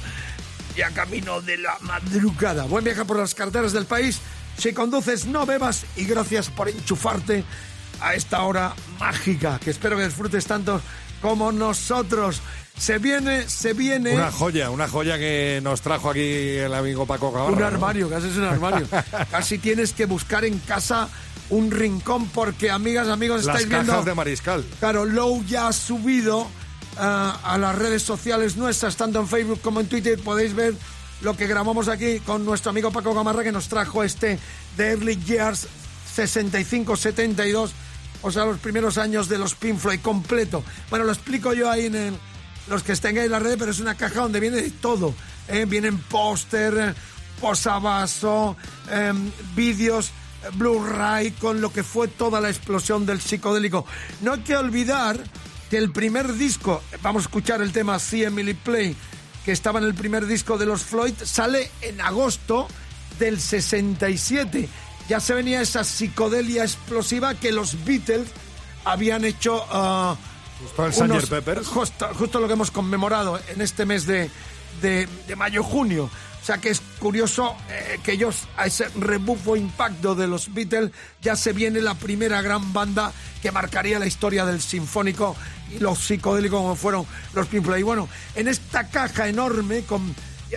Ya 0.76 0.90
camino 0.90 1.40
de 1.40 1.58
la 1.58 1.76
madrugada. 1.80 2.64
Buen 2.64 2.84
viaje 2.84 3.04
por 3.04 3.18
las 3.18 3.34
carreteras 3.34 3.72
del 3.72 3.86
país. 3.86 4.20
Si 4.56 4.72
conduces, 4.72 5.26
no 5.26 5.46
bebas 5.46 5.84
y 5.96 6.04
gracias 6.04 6.50
por 6.50 6.68
enchufarte 6.68 7.44
a 8.00 8.14
esta 8.14 8.42
hora 8.42 8.74
mágica 8.98 9.58
que 9.58 9.70
espero 9.70 9.96
que 9.96 10.04
disfrutes 10.04 10.46
tanto 10.46 10.80
como 11.20 11.52
nosotros. 11.52 12.40
Se 12.78 12.98
viene, 12.98 13.48
se 13.48 13.74
viene. 13.74 14.14
Una 14.14 14.32
joya, 14.32 14.70
una 14.70 14.88
joya 14.88 15.18
que 15.18 15.60
nos 15.62 15.82
trajo 15.82 16.10
aquí 16.10 16.20
el 16.20 16.72
amigo 16.72 17.04
Paco 17.06 17.30
Gavarra. 17.30 17.52
Un 17.52 17.58
¿no? 17.58 17.66
armario, 17.66 18.08
casi 18.08 18.28
es 18.28 18.36
un 18.36 18.44
armario. 18.44 18.86
casi 19.30 19.58
tienes 19.58 19.92
que 19.92 20.06
buscar 20.06 20.44
en 20.46 20.58
casa 20.60 21.08
un 21.50 21.70
rincón 21.70 22.28
porque, 22.28 22.70
amigas, 22.70 23.08
amigos, 23.08 23.44
Las 23.44 23.56
estáis 23.56 23.70
cajas 23.70 23.86
viendo... 23.86 24.04
de 24.04 24.14
mariscal. 24.14 24.64
Claro, 24.78 25.04
Low 25.04 25.44
ya 25.44 25.68
ha 25.68 25.72
subido 25.72 26.46
ah, 26.96 27.38
a 27.44 27.58
las 27.58 27.76
redes 27.76 28.02
sociales 28.02 28.56
nuestras, 28.56 28.96
tanto 28.96 29.20
en 29.20 29.28
Facebook 29.28 29.60
como 29.60 29.80
en 29.80 29.86
Twitter. 29.86 30.18
Podéis 30.18 30.54
ver 30.54 30.74
lo 31.20 31.36
que 31.36 31.46
grabamos 31.46 31.88
aquí 31.88 32.20
con 32.20 32.46
nuestro 32.46 32.70
amigo 32.70 32.90
Paco 32.90 33.12
Gamarra 33.12 33.42
que 33.42 33.52
nos 33.52 33.68
trajo 33.68 34.02
este 34.02 34.38
de 34.76 34.90
Early 34.92 35.16
Years 35.16 35.68
65-72, 36.16 37.70
o 38.22 38.30
sea, 38.30 38.44
los 38.44 38.58
primeros 38.58 38.98
años 38.98 39.28
de 39.28 39.38
los 39.38 39.54
Pink 39.54 39.78
Floyd 39.78 40.00
completo. 40.00 40.62
Bueno, 40.90 41.04
lo 41.04 41.12
explico 41.12 41.52
yo 41.54 41.70
ahí 41.70 41.86
en 41.86 41.94
el- 41.94 42.18
los 42.68 42.82
que 42.82 42.94
tengáis 42.96 43.26
en 43.26 43.32
la 43.32 43.38
red, 43.38 43.56
pero 43.58 43.70
es 43.70 43.80
una 43.80 43.94
caja 43.96 44.20
donde 44.20 44.40
viene 44.40 44.58
de 44.62 44.70
todo. 44.70 45.14
¿eh? 45.48 45.64
Vienen 45.66 45.98
póster, 45.98 46.74
eh, 46.78 46.94
posavasos, 47.40 48.56
em, 48.90 49.30
vídeos, 49.54 50.08
eh, 50.44 50.48
Blu-ray 50.54 51.32
con 51.32 51.60
lo 51.60 51.72
que 51.72 51.82
fue 51.82 52.08
toda 52.08 52.40
la 52.40 52.48
explosión 52.48 53.06
del 53.06 53.20
psicodélico. 53.20 53.84
No 54.20 54.34
hay 54.34 54.40
que 54.40 54.56
olvidar 54.56 55.18
que 55.68 55.76
el 55.78 55.90
primer 55.92 56.34
disco, 56.34 56.82
vamos 57.02 57.22
a 57.22 57.26
escuchar 57.26 57.62
el 57.62 57.72
tema 57.72 57.98
See 57.98 58.24
Emily 58.24 58.54
Play, 58.54 58.96
que 59.44 59.52
estaba 59.52 59.78
en 59.80 59.86
el 59.86 59.94
primer 59.94 60.26
disco 60.26 60.58
de 60.58 60.66
los 60.66 60.82
Floyd, 60.82 61.14
sale 61.24 61.70
en 61.82 62.00
agosto 62.00 62.68
del 63.18 63.40
67. 63.40 64.68
Ya 65.10 65.18
se 65.18 65.34
venía 65.34 65.60
esa 65.60 65.82
psicodelia 65.82 66.62
explosiva 66.62 67.34
que 67.34 67.50
los 67.50 67.84
Beatles 67.84 68.28
habían 68.84 69.24
hecho... 69.24 69.66
ah, 69.68 70.16
Justo 70.62 71.04
el 71.04 71.10
unos-. 71.10 71.28
Peppers. 71.28 71.66
Justo, 71.66 72.08
justo 72.14 72.38
lo 72.38 72.46
que 72.46 72.52
hemos 72.52 72.70
conmemorado 72.70 73.40
en 73.48 73.60
este 73.60 73.86
mes 73.86 74.06
de, 74.06 74.30
de, 74.80 75.08
de 75.26 75.34
mayo-junio. 75.36 76.04
O 76.40 76.44
sea 76.46 76.58
que 76.58 76.70
es 76.70 76.80
curioso 77.00 77.56
eh, 77.70 77.98
que 78.04 78.12
ellos, 78.12 78.46
a 78.56 78.66
ese 78.66 78.88
rebufo 78.94 79.56
impacto 79.56 80.14
de 80.14 80.28
los 80.28 80.54
Beatles, 80.54 80.92
ya 81.20 81.34
se 81.34 81.52
viene 81.52 81.80
la 81.80 81.94
primera 81.94 82.40
gran 82.40 82.72
banda 82.72 83.12
que 83.42 83.50
marcaría 83.50 83.98
la 83.98 84.06
historia 84.06 84.46
del 84.46 84.60
sinfónico 84.60 85.34
y 85.74 85.80
los 85.80 85.98
psicodélicos 85.98 86.60
como 86.60 86.76
fueron 86.76 87.04
los 87.34 87.48
Pink. 87.48 87.66
Y 87.76 87.82
bueno, 87.82 88.08
en 88.36 88.46
esta 88.46 88.88
caja 88.88 89.26
enorme 89.28 89.82
con, 89.82 90.14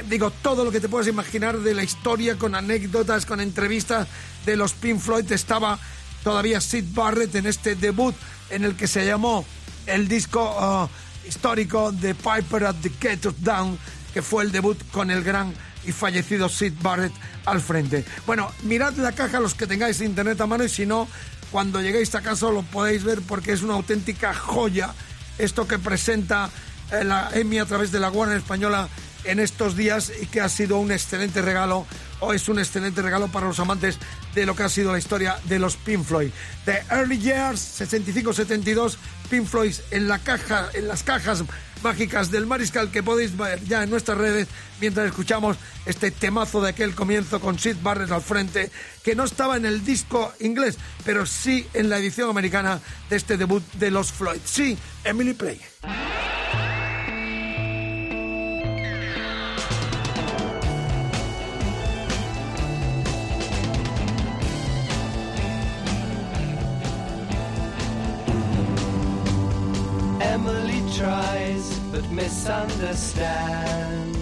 digo, 0.09 0.31
todo 0.31 0.65
lo 0.65 0.71
que 0.71 0.79
te 0.79 0.89
puedes 0.89 1.07
imaginar 1.07 1.59
de 1.59 1.73
la 1.73 1.83
historia, 1.83 2.37
con 2.37 2.55
anécdotas, 2.55 3.25
con 3.25 3.39
entrevistas 3.39 4.07
de 4.45 4.55
los 4.55 4.73
Pink 4.73 4.99
Floyd, 4.99 5.31
estaba 5.31 5.79
todavía 6.23 6.61
Sid 6.61 6.85
Barrett 6.93 7.35
en 7.35 7.45
este 7.45 7.75
debut 7.75 8.15
en 8.49 8.63
el 8.63 8.75
que 8.75 8.87
se 8.87 9.05
llamó 9.05 9.45
el 9.85 10.07
disco 10.07 10.55
ah, 10.59 10.87
histórico 11.27 11.91
de 11.91 12.15
Piper 12.15 12.65
at 12.65 12.75
the 12.81 12.89
Kettle 12.89 13.33
Down, 13.39 13.77
que 14.13 14.21
fue 14.21 14.43
el 14.43 14.51
debut 14.51 14.77
con 14.91 15.11
el 15.11 15.23
gran 15.23 15.53
y 15.85 15.91
fallecido 15.91 16.49
Sid 16.49 16.73
Barrett 16.81 17.13
al 17.45 17.61
frente. 17.61 18.05
Bueno, 18.25 18.51
mirad 18.63 18.93
la 18.93 19.11
caja 19.11 19.39
los 19.39 19.53
que 19.53 19.67
tengáis 19.67 20.01
internet 20.01 20.39
a 20.41 20.47
mano 20.47 20.63
y 20.63 20.69
si 20.69 20.85
no, 20.85 21.07
cuando 21.51 21.81
lleguéis 21.81 22.15
a 22.15 22.21
casa 22.21 22.49
lo 22.49 22.63
podéis 22.63 23.03
ver 23.03 23.21
porque 23.21 23.51
es 23.51 23.61
una 23.61 23.73
auténtica 23.73 24.33
joya 24.33 24.93
esto 25.37 25.67
que 25.67 25.79
presenta 25.79 26.49
eh, 26.91 27.03
la 27.03 27.29
EMI 27.33 27.59
a 27.59 27.65
través 27.65 27.91
de 27.91 27.99
la 27.99 28.09
Warner 28.09 28.37
Española 28.37 28.87
en 29.23 29.39
estos 29.39 29.75
días 29.75 30.11
y 30.21 30.25
que 30.27 30.41
ha 30.41 30.49
sido 30.49 30.77
un 30.77 30.91
excelente 30.91 31.41
regalo 31.41 31.85
o 32.19 32.33
es 32.33 32.47
un 32.47 32.59
excelente 32.59 33.01
regalo 33.01 33.27
para 33.27 33.47
los 33.47 33.59
amantes 33.59 33.97
de 34.33 34.45
lo 34.45 34.55
que 34.55 34.63
ha 34.63 34.69
sido 34.69 34.91
la 34.91 34.99
historia 34.99 35.37
de 35.45 35.59
los 35.59 35.75
Pink 35.75 36.05
Floyd. 36.05 36.31
The 36.65 36.83
Early 36.89 37.19
Years 37.19 37.81
65-72, 37.81 38.95
Pink 39.29 39.45
Floyd 39.45 39.75
en 39.91 40.07
la 40.07 40.19
caja, 40.19 40.69
en 40.73 40.87
las 40.87 41.03
cajas 41.03 41.43
mágicas 41.83 42.31
del 42.31 42.45
Mariscal 42.45 42.91
que 42.91 43.03
podéis 43.03 43.35
ver 43.35 43.61
ya 43.65 43.83
en 43.83 43.89
nuestras 43.89 44.17
redes 44.17 44.47
mientras 44.79 45.05
escuchamos 45.07 45.57
este 45.85 46.11
temazo 46.11 46.61
de 46.61 46.69
aquel 46.69 46.95
comienzo 46.95 47.41
con 47.41 47.59
Sid 47.59 47.75
Barrett 47.83 48.11
al 48.11 48.21
frente 48.21 48.71
que 49.03 49.15
no 49.15 49.25
estaba 49.25 49.57
en 49.57 49.65
el 49.65 49.83
disco 49.83 50.33
inglés 50.39 50.77
pero 51.03 51.25
sí 51.25 51.67
en 51.73 51.89
la 51.89 51.97
edición 51.97 52.29
americana 52.29 52.79
de 53.09 53.17
este 53.17 53.35
debut 53.35 53.63
de 53.73 53.91
los 53.91 54.13
Floyd. 54.13 54.39
Sí, 54.45 54.77
Emily 55.03 55.33
Play. 55.33 55.59
But 71.93 72.09
misunderstands. 72.09 74.17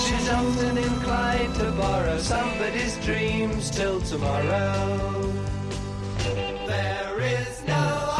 She's 0.00 0.28
often 0.28 0.78
inclined 0.78 1.56
to 1.56 1.72
borrow 1.72 2.18
somebody's 2.18 2.96
dreams 3.04 3.68
till 3.68 4.00
tomorrow. 4.00 5.20
There 6.68 7.20
is 7.20 7.64
no 7.66 8.17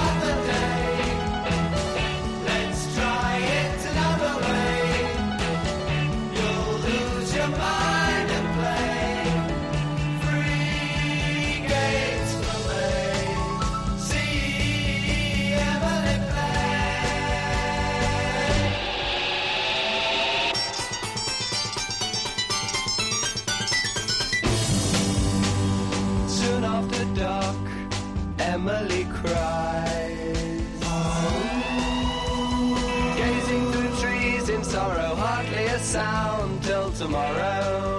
Emily 28.68 29.04
cries. 29.04 30.36
Gazing 33.16 33.72
through 33.72 33.96
trees 33.96 34.48
in 34.50 34.62
sorrow, 34.62 35.14
hardly 35.14 35.64
a 35.64 35.78
sound 35.78 36.62
till 36.62 36.92
tomorrow. 36.92 37.97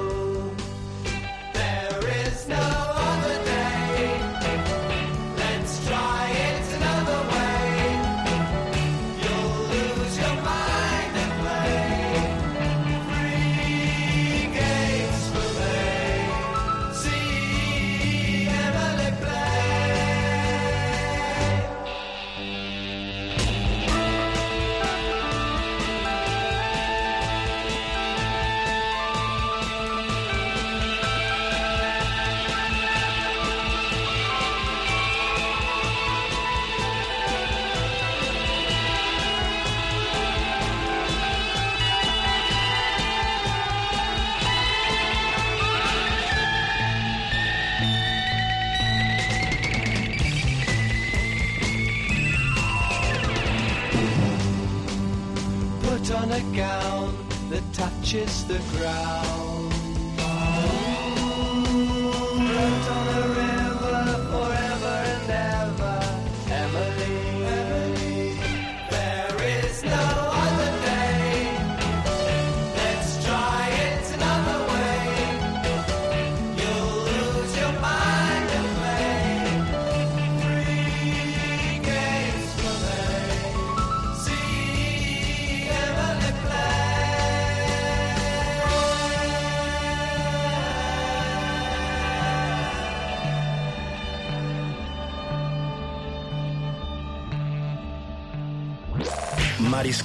purchase 58.11 58.38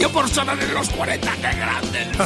Yo 0.00 0.10
por 0.10 0.28
sonar 0.28 0.58
en 0.62 0.74
los 0.74 0.88
40? 0.88 1.32
¡Qué 1.36 1.56
grande 1.56 2.02
el! 2.02 2.20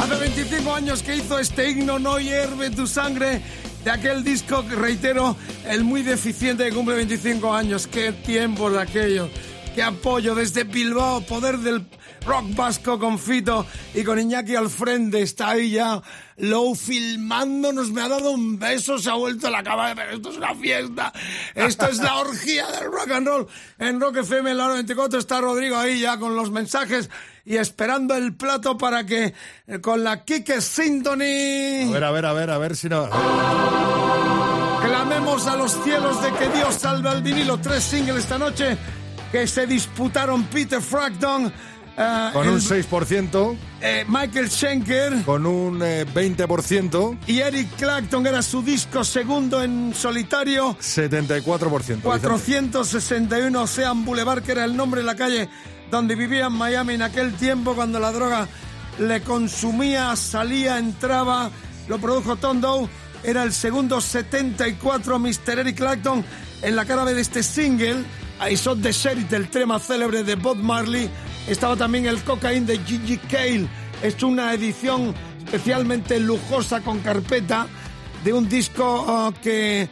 Hace 0.00 0.14
25 0.20 0.74
años 0.74 1.02
que 1.02 1.16
hizo 1.16 1.38
este 1.38 1.70
himno 1.70 1.98
No 1.98 2.18
hierve 2.18 2.70
tu 2.70 2.86
sangre 2.86 3.40
de 3.82 3.90
aquel 3.90 4.22
disco, 4.22 4.62
reitero, 4.62 5.36
el 5.66 5.82
muy 5.82 6.02
deficiente 6.02 6.64
que 6.64 6.72
cumple 6.72 6.94
25 6.94 7.52
años. 7.52 7.88
¡Qué 7.88 8.12
tiempos 8.12 8.72
de 8.72 8.80
aquello! 8.80 9.28
¡Qué 9.74 9.82
apoyo 9.82 10.36
desde 10.36 10.62
Bilbao! 10.62 11.22
Poder 11.22 11.58
del 11.58 11.84
rock 12.24 12.54
vasco 12.54 12.98
con 13.00 13.18
Fito 13.18 13.66
y 13.94 14.04
con 14.04 14.20
Iñaki 14.20 14.54
al 14.54 14.70
frente. 14.70 15.22
Está 15.22 15.50
ahí 15.50 15.70
ya 15.72 16.00
Low 16.42 16.74
filmándonos. 16.74 17.92
Me 17.92 18.02
ha 18.02 18.08
dado 18.08 18.32
un 18.32 18.58
beso, 18.58 18.98
se 18.98 19.08
ha 19.08 19.14
vuelto 19.14 19.48
la 19.48 19.62
cama. 19.62 19.92
Pero 19.94 20.16
esto 20.16 20.30
es 20.30 20.36
una 20.38 20.54
fiesta. 20.56 21.12
Esto 21.54 21.86
es 21.86 21.98
la 21.98 22.16
orgía 22.18 22.66
del 22.66 22.90
rock 22.90 23.10
and 23.12 23.26
roll. 23.28 23.46
En 23.78 24.00
Rock 24.00 24.18
FM, 24.18 24.50
en 24.50 24.56
la 24.56 24.64
hora 24.64 24.74
24, 24.74 25.20
está 25.20 25.40
Rodrigo 25.40 25.76
ahí 25.76 26.00
ya 26.00 26.18
con 26.18 26.34
los 26.34 26.50
mensajes 26.50 27.10
y 27.44 27.56
esperando 27.56 28.16
el 28.16 28.34
plato 28.34 28.76
para 28.76 29.06
que 29.06 29.34
eh, 29.68 29.80
con 29.80 30.02
la 30.02 30.24
Kike 30.24 30.60
Symphony... 30.60 31.88
A 31.88 31.92
ver, 31.92 32.04
a 32.04 32.10
ver, 32.10 32.26
a 32.26 32.32
ver, 32.32 32.50
a 32.50 32.58
ver 32.58 32.76
si 32.76 32.88
no... 32.88 33.08
Clamemos 34.82 35.46
a 35.46 35.56
los 35.56 35.72
cielos 35.84 36.20
de 36.22 36.32
que 36.32 36.48
Dios 36.48 36.74
salve 36.74 37.08
al 37.08 37.22
vinilo. 37.22 37.58
Tres 37.58 37.84
singles 37.84 38.24
esta 38.24 38.36
noche 38.36 38.76
que 39.30 39.46
se 39.46 39.64
disputaron 39.66 40.42
Peter 40.44 40.82
Frackton. 40.82 41.52
Eh, 41.96 42.30
Con 42.32 42.44
el- 42.46 42.54
un 42.54 42.60
6%, 42.60 43.56
eh, 43.80 44.04
Michael 44.08 44.50
Schenker 44.50 45.22
con 45.24 45.44
un 45.46 45.80
eh, 45.82 46.04
20%, 46.12 47.18
y 47.26 47.40
Eric 47.40 47.76
Clapton 47.76 48.26
era 48.26 48.42
su 48.42 48.62
disco 48.62 49.04
segundo 49.04 49.62
en 49.62 49.92
solitario. 49.94 50.76
74%. 50.80 51.78
Vicente. 51.78 52.02
461 52.02 53.62
Ocean 53.62 54.04
Boulevard, 54.04 54.42
que 54.42 54.52
era 54.52 54.64
el 54.64 54.76
nombre 54.76 55.00
de 55.00 55.06
la 55.06 55.16
calle 55.16 55.48
donde 55.90 56.14
vivía 56.14 56.46
en 56.46 56.52
Miami 56.54 56.94
en 56.94 57.02
aquel 57.02 57.34
tiempo 57.34 57.74
cuando 57.74 58.00
la 58.00 58.12
droga 58.12 58.48
le 58.98 59.20
consumía, 59.22 60.14
salía, 60.16 60.78
entraba, 60.78 61.50
lo 61.88 61.98
produjo 61.98 62.36
Tom 62.36 62.60
Doe, 62.60 62.88
era 63.24 63.42
el 63.42 63.52
segundo 63.52 64.00
74 64.00 65.18
Mr. 65.18 65.58
Eric 65.60 65.76
Clapton 65.76 66.24
en 66.62 66.76
la 66.76 66.84
cara 66.86 67.04
de 67.04 67.20
este 67.20 67.42
single, 67.42 68.04
I 68.50 68.56
Saw 68.56 68.76
the 68.76 68.92
Sheriff, 68.92 69.32
el 69.32 69.48
tema 69.48 69.78
célebre 69.78 70.24
de 70.24 70.34
Bob 70.36 70.56
Marley, 70.56 71.10
estaba 71.46 71.76
también 71.76 72.06
el 72.06 72.22
Cocaine 72.22 72.66
de 72.66 72.78
Gigi 72.78 73.18
Cale, 73.18 73.66
es 74.02 74.22
una 74.22 74.52
edición 74.54 75.14
especialmente 75.44 76.18
lujosa 76.20 76.80
con 76.80 77.00
carpeta 77.00 77.66
de 78.24 78.32
un 78.32 78.48
disco 78.48 79.04
ah, 79.08 79.32
que, 79.42 79.88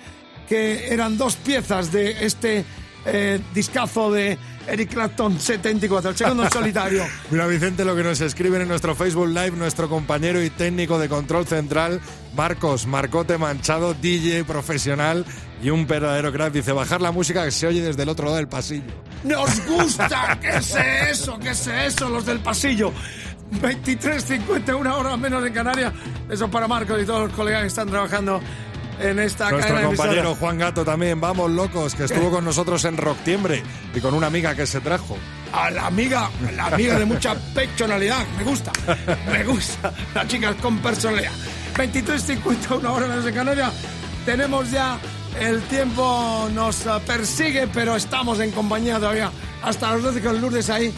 que 0.48 0.92
eran 0.92 1.18
dos 1.18 1.36
piezas 1.36 1.92
de 1.92 2.24
este 2.24 2.64
eh, 3.07 3.40
discazo 3.55 4.11
de 4.11 4.38
Eric 4.67 4.91
Clapton 4.91 5.41
74, 5.41 6.11
el 6.11 6.17
segundo 6.17 6.45
en 6.45 6.51
solitario. 6.51 7.05
Mira, 7.31 7.47
Vicente, 7.47 7.85
lo 7.85 7.97
que 7.97 8.03
nos 8.03 8.21
escriben 8.21 8.63
en 8.63 8.69
nuestro 8.69 8.95
Facebook 8.95 9.29
Live, 9.29 9.53
nuestro 9.53 9.89
compañero 9.89 10.43
y 10.43 10.51
técnico 10.51 10.99
de 10.99 11.09
control 11.09 11.47
central, 11.47 12.01
Marcos 12.37 12.87
Marcote 12.87 13.39
Manchado, 13.39 13.95
DJ 13.95 14.45
profesional 14.45 15.25
y 15.63 15.71
un 15.71 15.87
verdadero 15.87 16.33
crack. 16.33 16.53
Dice, 16.53 16.73
bajar 16.73 17.01
la 17.01 17.11
música 17.11 17.45
que 17.45 17.51
se 17.51 17.67
oye 17.67 17.83
desde 17.83 18.03
el 18.03 18.09
otro 18.09 18.27
lado 18.27 18.37
del 18.37 18.49
pasillo. 18.49 18.93
¡Nos 19.25 19.67
gusta! 19.67 20.39
¿Qué 20.41 20.63
sé 20.63 21.11
eso? 21.11 21.39
¿Qué 21.39 21.55
sé 21.55 21.87
eso? 21.87 22.09
Los 22.09 22.27
del 22.27 22.41
pasillo. 22.41 22.93
23.50, 23.61 24.79
una 24.79 24.97
hora 24.97 25.17
menos 25.17 25.45
en 25.45 25.53
Canarias. 25.53 25.93
Eso 26.31 26.49
para 26.49 26.69
Marcos 26.69 27.03
y 27.03 27.07
todos 27.07 27.29
los 27.29 27.33
colegas 27.33 27.63
que 27.63 27.67
están 27.69 27.89
trabajando 27.89 28.41
en 29.01 29.18
esta 29.18 29.51
Nuestro 29.51 29.74
cadena 29.74 29.90
de 29.90 29.96
compañero. 29.96 30.34
Juan 30.34 30.59
Gato 30.59 30.84
también, 30.84 31.20
vamos 31.20 31.51
locos, 31.51 31.94
que 31.94 32.05
estuvo 32.05 32.30
con 32.30 32.44
nosotros 32.44 32.84
en 32.84 32.96
Rocktiembre 32.96 33.62
y 33.94 34.01
con 34.01 34.14
una 34.14 34.26
amiga 34.26 34.55
que 34.55 34.66
se 34.66 34.80
trajo. 34.80 35.16
A 35.53 35.70
la 35.70 35.86
amiga, 35.86 36.30
la 36.55 36.66
amiga 36.66 36.98
de 36.98 37.05
mucha 37.05 37.34
personalidad. 37.55 38.24
Me 38.38 38.44
gusta, 38.44 38.72
me 39.30 39.44
gusta. 39.44 39.92
Las 40.14 40.28
chicas 40.28 40.55
con 40.57 40.78
personalidad. 40.78 41.32
23.50, 41.74 42.78
una 42.78 42.92
hora 42.92 43.07
menos 43.09 43.26
en 43.26 43.34
Canarias. 43.34 43.72
Tenemos 44.24 44.70
ya 44.70 44.98
el 45.39 45.62
tiempo 45.62 46.49
nos 46.55 46.87
eh, 46.87 46.91
persigue, 47.07 47.68
pero 47.68 47.97
estamos 47.97 48.41
en 48.41 48.51
compañía 48.51 48.99
todavía 48.99 49.31
hasta 49.62 49.93
las 49.93 50.03
12 50.03 50.20
con 50.22 50.41
Lourdes 50.41 50.70
ahí 50.70 50.87
eh, 50.87 50.93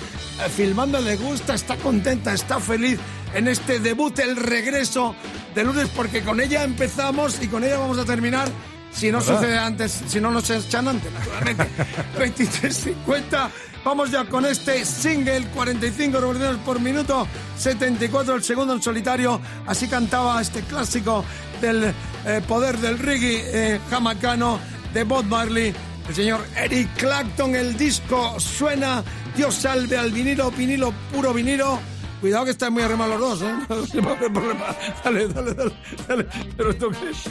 filmando. 0.55 1.01
Le 1.01 1.16
gusta, 1.16 1.55
está 1.55 1.76
contenta, 1.76 2.33
está 2.33 2.61
feliz 2.61 2.99
en 3.35 3.49
este 3.49 3.78
debut, 3.80 4.18
el 4.18 4.37
regreso 4.37 5.14
de 5.55 5.64
Lourdes, 5.64 5.89
porque 5.89 6.22
con 6.22 6.41
ella 6.41 6.64
empezamos 6.64 7.43
y 7.43 7.49
con 7.49 7.64
ella 7.64 7.78
vamos 7.78 7.99
a 7.99 8.05
terminar. 8.05 8.49
Si 8.93 9.11
no 9.11 9.20
¿Verdad? 9.20 9.37
sucede 9.37 9.59
antes, 9.59 10.03
si 10.07 10.20
no 10.20 10.30
nos 10.30 10.51
echan 10.51 10.87
antes, 10.87 11.11
naturalmente. 11.12 11.66
23.50. 12.18 13.51
Vamos 13.85 14.12
ya 14.12 14.24
con 14.26 14.45
este 14.47 14.85
single, 14.85 15.47
45 15.49 16.20
revoluciones 16.20 16.59
por 16.59 16.78
minuto, 16.78 17.26
74 17.59 18.37
el 18.37 18.45
segundo 18.45 18.74
en 18.74 18.83
solitario. 18.83 19.41
Así 19.66 19.89
cantaba 19.89 20.41
este 20.41 20.61
clásico 20.61 21.24
del 21.63 21.85
eh, 21.85 22.43
poder 22.47 22.77
del 22.79 22.99
reggae 22.99 23.41
eh, 23.75 23.81
jamaicano 23.89 24.59
de 24.93 25.05
Bob 25.05 25.25
Marley. 25.25 25.73
El 26.09 26.15
señor 26.15 26.41
Eric 26.57 26.89
Clapton, 26.97 27.55
el 27.55 27.77
disco 27.79 28.39
suena, 28.41 29.05
Dios 29.37 29.55
salve 29.55 29.97
al 29.97 30.11
vinilo, 30.11 30.51
vinilo, 30.51 30.93
puro 31.13 31.33
vinilo. 31.33 31.79
Cuidado 32.21 32.45
que 32.45 32.51
están 32.51 32.73
muy 32.73 32.83
arriba 32.83 33.07
los 33.07 33.21
dos, 33.21 33.43
¿eh? 33.43 33.55
No 34.03 34.11
haber 34.11 34.33
problema. 34.33 34.77
Dale, 35.05 35.29
dale, 35.29 35.55
dale, 35.55 35.73
dale. 36.09 36.27
Pero 36.57 36.71
esto 36.71 36.91
qué 36.91 37.11
es. 37.11 37.31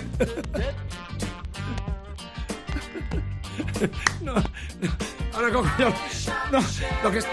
No, 4.21 4.33
ahora 5.33 5.51
cojo 5.51 5.69
yo. 5.79 5.89
No, 6.51 6.59
lo 7.03 7.11
que 7.11 7.17
es. 7.17 7.25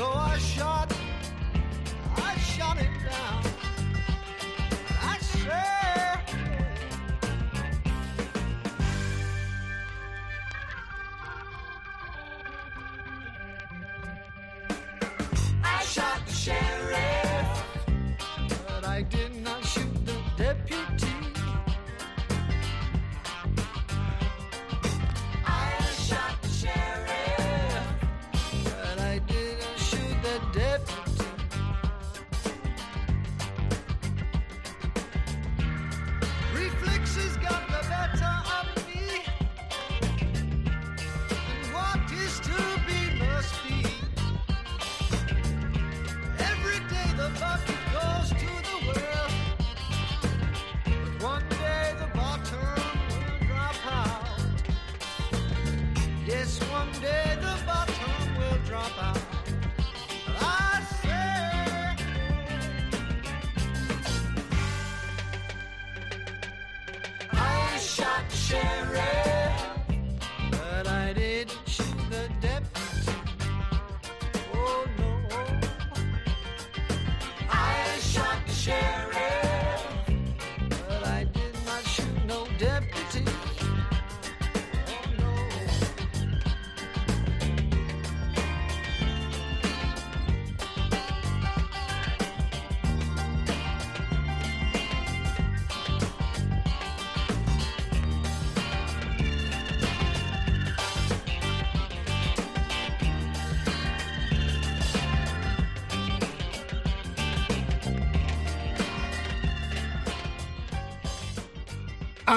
So 0.00 0.06
I 0.06 0.38
shot, 0.38 0.79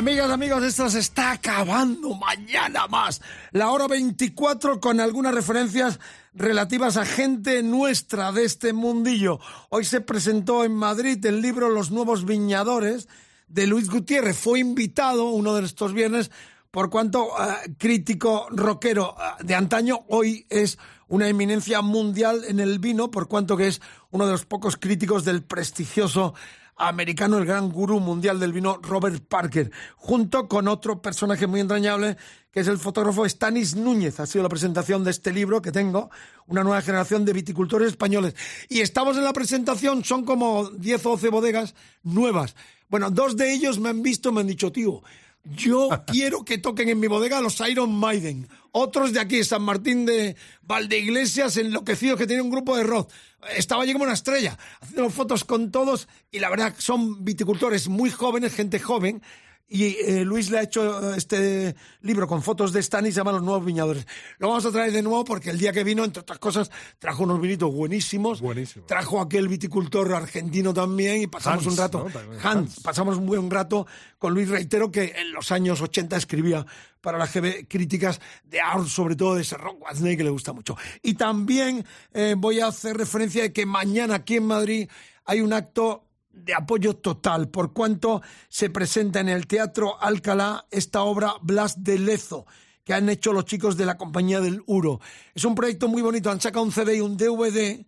Amigas, 0.03 0.31
amigos, 0.31 0.61
esto 0.65 0.89
se 0.89 0.99
está 0.99 1.31
acabando 1.31 2.13
mañana 2.15 2.87
más. 2.89 3.21
La 3.53 3.71
hora 3.71 3.87
24 3.87 4.81
con 4.81 4.99
algunas 4.99 5.33
referencias 5.33 5.97
relativas 6.33 6.97
a 6.97 7.05
gente 7.05 7.63
nuestra 7.63 8.33
de 8.33 8.43
este 8.43 8.73
mundillo. 8.73 9.39
Hoy 9.69 9.85
se 9.85 10.01
presentó 10.01 10.65
en 10.65 10.75
Madrid 10.75 11.25
el 11.25 11.41
libro 11.41 11.69
Los 11.69 11.91
Nuevos 11.91 12.25
Viñadores 12.25 13.07
de 13.47 13.65
Luis 13.65 13.89
Gutiérrez. 13.89 14.37
Fue 14.37 14.59
invitado 14.59 15.29
uno 15.29 15.55
de 15.55 15.63
estos 15.63 15.93
viernes 15.93 16.31
por 16.69 16.89
cuanto 16.89 17.27
eh, 17.27 17.73
crítico 17.77 18.47
rockero 18.49 19.15
eh, 19.17 19.43
de 19.45 19.55
antaño, 19.55 20.01
hoy 20.09 20.45
es 20.49 20.79
una 21.07 21.29
eminencia 21.29 21.81
mundial 21.81 22.43
en 22.45 22.59
el 22.59 22.79
vino, 22.79 23.09
por 23.09 23.29
cuanto 23.29 23.55
que 23.55 23.67
es 23.67 23.79
uno 24.11 24.25
de 24.25 24.33
los 24.33 24.45
pocos 24.45 24.75
críticos 24.75 25.23
del 25.23 25.43
prestigioso 25.43 26.33
americano, 26.75 27.37
el 27.37 27.45
gran 27.45 27.71
gurú 27.71 27.99
mundial 27.99 28.39
del 28.39 28.53
vino, 28.53 28.79
Robert 28.81 29.23
Parker, 29.27 29.71
junto 29.95 30.47
con 30.47 30.67
otro 30.67 31.01
personaje 31.01 31.47
muy 31.47 31.59
entrañable, 31.59 32.17
que 32.51 32.59
es 32.59 32.67
el 32.67 32.77
fotógrafo 32.77 33.27
Stanis 33.27 33.75
Núñez. 33.75 34.19
Ha 34.19 34.25
sido 34.25 34.43
la 34.43 34.49
presentación 34.49 35.03
de 35.03 35.11
este 35.11 35.31
libro 35.31 35.61
que 35.61 35.71
tengo, 35.71 36.09
una 36.47 36.63
nueva 36.63 36.81
generación 36.81 37.25
de 37.25 37.33
viticultores 37.33 37.89
españoles. 37.89 38.35
Y 38.69 38.81
estamos 38.81 39.17
en 39.17 39.23
la 39.23 39.33
presentación, 39.33 40.03
son 40.03 40.25
como 40.25 40.69
10 40.69 41.05
o 41.05 41.09
12 41.11 41.29
bodegas 41.29 41.75
nuevas. 42.03 42.55
Bueno, 42.89 43.09
dos 43.09 43.35
de 43.37 43.53
ellos 43.53 43.79
me 43.79 43.89
han 43.89 44.03
visto, 44.03 44.31
me 44.31 44.41
han 44.41 44.47
dicho, 44.47 44.71
tío, 44.71 45.01
yo 45.43 45.89
quiero 46.07 46.45
que 46.45 46.57
toquen 46.57 46.89
en 46.89 46.99
mi 46.99 47.07
bodega 47.07 47.41
los 47.41 47.59
Iron 47.67 47.93
Maiden. 47.95 48.47
Otros 48.75 49.13
de 49.13 49.19
aquí, 49.19 49.43
San 49.43 49.61
Martín 49.61 50.03
de 50.03 50.35
Valdeiglesias, 50.63 51.57
enloquecidos, 51.57 52.17
que 52.17 52.25
tiene 52.25 52.41
un 52.41 52.49
grupo 52.49 52.75
de 52.75 52.83
rock. 52.83 53.11
Estaba 53.55 53.83
allí 53.83 53.93
como 53.93 54.05
una 54.05 54.15
estrella, 54.15 54.57
haciendo 54.81 55.11
fotos 55.11 55.43
con 55.43 55.69
todos 55.69 56.07
y 56.31 56.39
la 56.39 56.49
verdad 56.49 56.73
son 56.79 57.23
viticultores 57.23 57.87
muy 57.87 58.09
jóvenes, 58.09 58.55
gente 58.55 58.79
joven. 58.79 59.21
Y 59.67 59.95
eh, 59.99 60.23
Luis 60.23 60.51
le 60.51 60.59
ha 60.59 60.63
hecho 60.63 61.13
eh, 61.13 61.17
este 61.17 61.75
libro 62.01 62.27
con 62.27 62.43
fotos 62.43 62.73
de 62.73 62.79
Stan 62.81 63.05
y 63.05 63.11
se 63.11 63.17
llama 63.17 63.31
Los 63.31 63.43
Nuevos 63.43 63.65
Viñadores. 63.65 64.05
Lo 64.37 64.49
vamos 64.49 64.65
a 64.65 64.71
traer 64.71 64.91
de 64.91 65.01
nuevo 65.01 65.23
porque 65.23 65.49
el 65.49 65.57
día 65.57 65.71
que 65.71 65.83
vino, 65.83 66.03
entre 66.03 66.21
otras 66.21 66.37
cosas, 66.37 66.69
trajo 66.99 67.23
unos 67.23 67.41
vinitos 67.41 67.73
buenísimos. 67.73 68.41
Buenísimo. 68.41 68.85
Trajo 68.85 69.19
aquel 69.19 69.47
viticultor 69.47 70.13
argentino 70.13 70.73
también 70.73 71.21
y 71.21 71.27
pasamos 71.27 71.65
Hans, 71.65 71.73
un 71.73 71.77
rato. 71.77 72.07
¿no? 72.07 72.19
Hans, 72.19 72.45
Hans. 72.45 72.79
pasamos 72.81 73.17
un 73.17 73.25
buen 73.25 73.49
rato 73.49 73.87
con 74.19 74.33
Luis 74.33 74.49
Reitero, 74.49 74.91
que 74.91 75.13
en 75.17 75.31
los 75.31 75.51
años 75.51 75.81
80 75.81 76.17
escribía 76.17 76.65
para 77.01 77.17
la 77.17 77.25
GB 77.27 77.67
críticas 77.67 78.21
de 78.43 78.61
art, 78.61 78.87
sobre 78.87 79.15
todo 79.15 79.35
de 79.35 79.41
ese 79.41 79.57
rock 79.57 79.81
Watney 79.81 80.15
que 80.15 80.23
le 80.23 80.29
gusta 80.29 80.53
mucho. 80.53 80.77
Y 81.01 81.15
también 81.15 81.85
eh, 82.13 82.35
voy 82.37 82.59
a 82.59 82.67
hacer 82.67 82.95
referencia 82.95 83.41
de 83.41 83.51
que 83.51 83.65
mañana 83.65 84.15
aquí 84.15 84.37
en 84.37 84.45
Madrid 84.45 84.89
hay 85.25 85.41
un 85.41 85.51
acto 85.51 86.05
de 86.33 86.53
apoyo 86.53 86.95
total, 86.95 87.49
por 87.49 87.73
cuanto 87.73 88.21
se 88.49 88.69
presenta 88.69 89.19
en 89.19 89.29
el 89.29 89.47
Teatro 89.47 90.01
Alcalá 90.01 90.65
esta 90.71 91.03
obra 91.03 91.35
Blas 91.41 91.83
de 91.83 91.99
Lezo 91.99 92.45
que 92.83 92.93
han 92.93 93.09
hecho 93.09 93.31
los 93.31 93.45
chicos 93.45 93.77
de 93.77 93.85
la 93.85 93.97
compañía 93.97 94.41
del 94.41 94.61
Uro. 94.65 94.99
Es 95.33 95.45
un 95.45 95.55
proyecto 95.55 95.87
muy 95.87 96.01
bonito, 96.01 96.29
han 96.29 96.41
sacado 96.41 96.65
un 96.65 96.71
CD 96.71 96.97
y 96.97 97.01
un 97.01 97.15
DVD 97.15 97.85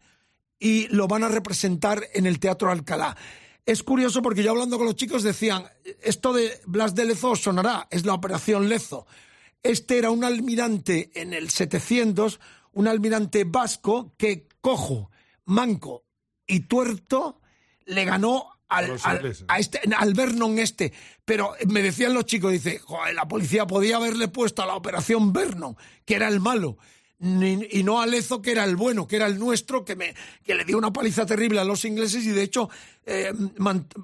y 0.58 0.88
lo 0.88 1.08
van 1.08 1.24
a 1.24 1.28
representar 1.28 2.08
en 2.14 2.26
el 2.26 2.40
Teatro 2.40 2.72
Alcalá. 2.72 3.18
Es 3.66 3.84
curioso 3.84 4.22
porque 4.22 4.44
yo 4.44 4.52
hablando 4.52 4.78
con 4.78 4.86
los 4.86 4.96
chicos 4.96 5.24
decían, 5.24 5.66
esto 6.02 6.34
de 6.34 6.62
Blas 6.66 6.96
de 6.96 7.06
Lezo 7.06 7.36
sonará, 7.36 7.88
es 7.90 8.06
la 8.06 8.14
Operación 8.14 8.70
Lezo. 8.70 9.06
Este 9.64 9.98
era 9.98 10.12
un 10.12 10.24
almirante 10.24 11.12
en 11.16 11.34
el 11.34 11.50
700, 11.50 12.40
un 12.74 12.88
almirante 12.88 13.44
vasco 13.44 14.14
que 14.18 14.48
cojo, 14.62 15.10
manco 15.46 16.06
y 16.48 16.62
tuerto 16.62 17.42
le 17.86 18.06
ganó 18.06 18.50
al, 18.68 18.86
al- 19.04 19.20
a 19.48 19.60
este, 19.60 19.80
al 19.96 20.14
Vernon 20.14 20.58
este. 20.60 20.92
Pero 21.24 21.54
me 21.68 21.82
decían 21.82 22.14
los 22.14 22.26
chicos, 22.26 22.52
dice, 22.52 22.80
"Joder, 22.80 23.14
la 23.16 23.28
policía 23.28 23.66
podía 23.68 23.98
haberle 23.98 24.28
puesto 24.28 24.62
a 24.64 24.66
la 24.66 24.76
operación 24.76 25.32
Vernon, 25.34 25.76
que 26.06 26.16
era 26.16 26.28
el 26.28 26.40
malo. 26.40 26.78
ni- 27.18 27.66
y 27.72 27.84
no 27.84 28.02
a 28.02 28.06
Lezo, 28.06 28.42
que 28.42 28.52
era 28.52 28.66
el 28.66 28.76
bueno, 28.76 29.08
que 29.08 29.16
era 29.16 29.26
el 29.28 29.40
nuestro, 29.40 29.86
que, 29.86 29.96
me, 29.96 30.14
que 30.44 30.54
le 30.54 30.66
dio 30.66 30.78
una 30.78 30.92
paliza 30.92 31.26
terrible 31.26 31.62
a 31.62 31.64
los 31.64 31.86
ingleses 31.86 32.26
y 32.26 32.30
de 32.32 32.44
hecho 32.44 32.70
eh, 33.06 33.34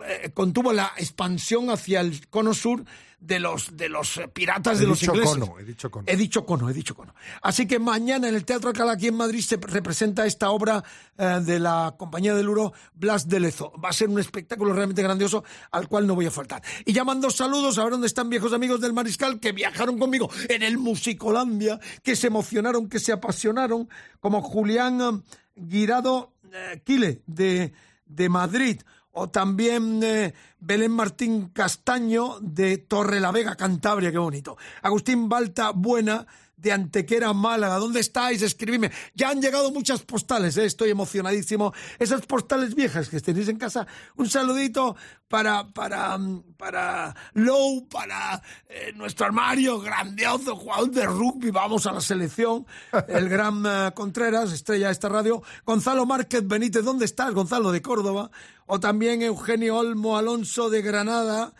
eh, 0.07 0.31
contuvo 0.33 0.73
la 0.73 0.93
expansión 0.97 1.69
hacia 1.69 2.01
el 2.01 2.27
cono 2.27 2.53
sur 2.53 2.83
de 3.21 3.39
los, 3.39 3.77
de 3.77 3.87
los 3.87 4.17
eh, 4.17 4.27
piratas 4.27 4.77
He 4.77 4.81
de 4.81 4.87
los 4.87 5.01
ingleses. 5.03 5.29
cono, 5.29 5.59
he 5.59 5.63
dicho 5.63 5.91
cono. 5.91 6.05
He 6.07 6.15
dicho 6.17 6.45
cono, 6.45 6.69
he 6.69 6.73
dicho 6.73 6.95
cono. 6.95 7.13
Así 7.43 7.67
que 7.67 7.77
mañana 7.77 8.27
en 8.27 8.35
el 8.35 8.43
Teatro 8.43 8.69
Alcalá 8.69 8.93
aquí 8.93 9.07
en 9.07 9.15
Madrid 9.15 9.41
se 9.41 9.57
representa 9.57 10.25
esta 10.25 10.49
obra 10.49 10.83
eh, 11.17 11.39
de 11.43 11.59
la 11.59 11.95
Compañía 11.97 12.33
del 12.33 12.49
Uro, 12.49 12.73
Blas 12.95 13.29
de 13.29 13.39
Lezo. 13.39 13.71
Va 13.73 13.89
a 13.89 13.93
ser 13.93 14.09
un 14.09 14.19
espectáculo 14.19 14.73
realmente 14.73 15.03
grandioso 15.03 15.43
al 15.71 15.87
cual 15.87 16.07
no 16.07 16.15
voy 16.15 16.25
a 16.25 16.31
faltar. 16.31 16.63
Y 16.83 16.93
ya 16.93 17.03
mando 17.03 17.29
saludos 17.29 17.77
a 17.77 17.83
ver 17.83 17.91
dónde 17.91 18.07
están 18.07 18.27
viejos 18.27 18.53
amigos 18.53 18.81
del 18.81 18.93
Mariscal 18.93 19.39
que 19.39 19.51
viajaron 19.51 19.99
conmigo 19.99 20.29
en 20.49 20.63
el 20.63 20.79
Musicolandia, 20.79 21.79
que 22.03 22.15
se 22.15 22.27
emocionaron, 22.27 22.89
que 22.89 22.99
se 22.99 23.11
apasionaron, 23.11 23.87
como 24.19 24.41
Julián 24.41 25.23
Guirado 25.55 26.33
eh, 26.51 26.81
Quile 26.83 27.21
de, 27.27 27.71
de 28.15 28.29
Madrid. 28.29 28.81
O 29.13 29.29
también 29.29 30.01
eh, 30.03 30.33
Belén 30.59 30.91
Martín 30.91 31.49
Castaño 31.49 32.39
de 32.39 32.77
Torre 32.77 33.19
Cantabria, 33.57 34.11
qué 34.11 34.17
bonito. 34.17 34.57
Agustín 34.81 35.27
Balta 35.27 35.71
Buena 35.71 36.25
de 36.61 36.71
Antequera, 36.71 37.33
Málaga. 37.33 37.77
¿Dónde 37.77 37.99
estáis? 37.99 38.41
Escribidme. 38.41 38.91
Ya 39.15 39.29
han 39.29 39.41
llegado 39.41 39.71
muchas 39.71 40.01
postales, 40.03 40.55
¿eh? 40.57 40.65
estoy 40.65 40.91
emocionadísimo. 40.91 41.73
Esas 41.97 42.25
postales 42.25 42.75
viejas 42.75 43.09
que 43.09 43.19
tenéis 43.19 43.47
en 43.47 43.57
casa. 43.57 43.87
Un 44.15 44.29
saludito 44.29 44.95
para, 45.27 45.67
para, 45.69 46.17
mm, 46.17 46.53
para 46.57 47.15
Low, 47.33 47.87
para 47.89 48.41
eh, 48.69 48.93
nuestro 48.95 49.25
armario 49.25 49.79
grandioso, 49.79 50.55
jugador 50.55 50.91
de 50.91 51.05
rugby. 51.05 51.49
Vamos 51.49 51.87
a 51.87 51.93
la 51.93 52.01
selección. 52.01 52.67
El 53.07 53.27
gran 53.27 53.63
eh, 53.65 53.91
Contreras, 53.95 54.51
estrella 54.51 54.87
de 54.87 54.93
esta 54.93 55.09
radio. 55.09 55.41
Gonzalo 55.65 56.05
Márquez 56.05 56.47
Benítez, 56.47 56.83
¿dónde 56.83 57.05
estás? 57.05 57.33
Gonzalo 57.33 57.71
de 57.71 57.81
Córdoba. 57.81 58.29
O 58.67 58.79
también 58.79 59.23
Eugenio 59.23 59.77
Olmo 59.77 60.15
Alonso 60.15 60.69
de 60.69 60.83
Granada. 60.83 61.53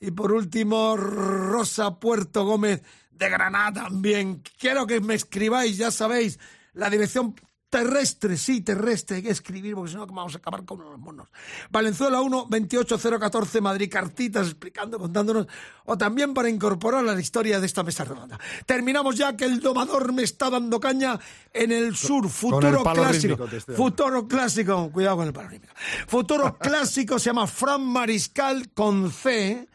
Y 0.00 0.10
por 0.10 0.32
último, 0.32 0.96
Rosa 0.96 1.98
Puerto 1.98 2.44
Gómez 2.44 2.82
de 3.18 3.28
Granada 3.28 3.82
también. 3.84 4.42
Quiero 4.58 4.86
que 4.86 5.00
me 5.00 5.14
escribáis, 5.14 5.76
ya 5.76 5.90
sabéis, 5.90 6.38
la 6.72 6.88
dirección 6.88 7.34
terrestre, 7.70 8.38
sí, 8.38 8.62
terrestre, 8.62 9.16
hay 9.16 9.22
que 9.22 9.30
escribir 9.30 9.74
porque 9.74 9.90
si 9.90 9.96
no 9.96 10.06
vamos 10.06 10.34
a 10.34 10.38
acabar 10.38 10.64
con 10.64 10.78
los 10.78 10.98
monos. 10.98 11.28
Valenzuela 11.70 12.20
1, 12.20 12.46
28014 12.48 13.60
Madrid, 13.60 13.90
cartitas 13.90 14.46
explicando, 14.46 14.98
contándonos, 14.98 15.46
o 15.84 15.98
también 15.98 16.32
para 16.32 16.48
incorporar 16.48 17.06
a 17.06 17.12
la 17.14 17.20
historia 17.20 17.60
de 17.60 17.66
esta 17.66 17.82
mesa 17.82 18.04
redonda. 18.04 18.38
Terminamos 18.64 19.16
ya 19.16 19.36
que 19.36 19.44
el 19.44 19.60
domador 19.60 20.12
me 20.12 20.22
está 20.22 20.48
dando 20.48 20.80
caña 20.80 21.18
en 21.52 21.72
el 21.72 21.94
sur, 21.94 22.28
futuro 22.30 22.82
clásico. 22.82 23.46
rítmico. 23.46 23.74
Futuro 23.74 24.26
clásico, 24.26 24.90
cuidado 24.90 25.18
con 25.18 25.26
el 25.26 25.32
palo 25.34 25.48
rítmico. 25.48 25.74
Futuro 26.06 26.56
clásico 26.60 27.18
se 27.18 27.26
llama 27.26 27.46
Fran 27.46 27.84
Mariscal 27.84 28.70
con 28.70 29.12
C. 29.12 29.68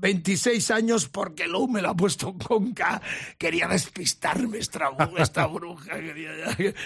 26 0.00 0.70
años 0.70 1.08
porque 1.08 1.46
Lou 1.46 1.68
me 1.68 1.82
lo 1.82 1.90
ha 1.90 1.96
puesto 1.96 2.34
con 2.34 2.72
K. 2.72 3.00
Quería 3.38 3.68
despistarme 3.68 4.58
esta, 4.58 4.90
esta 5.18 5.46
bruja. 5.46 5.92
quería 6.00 6.30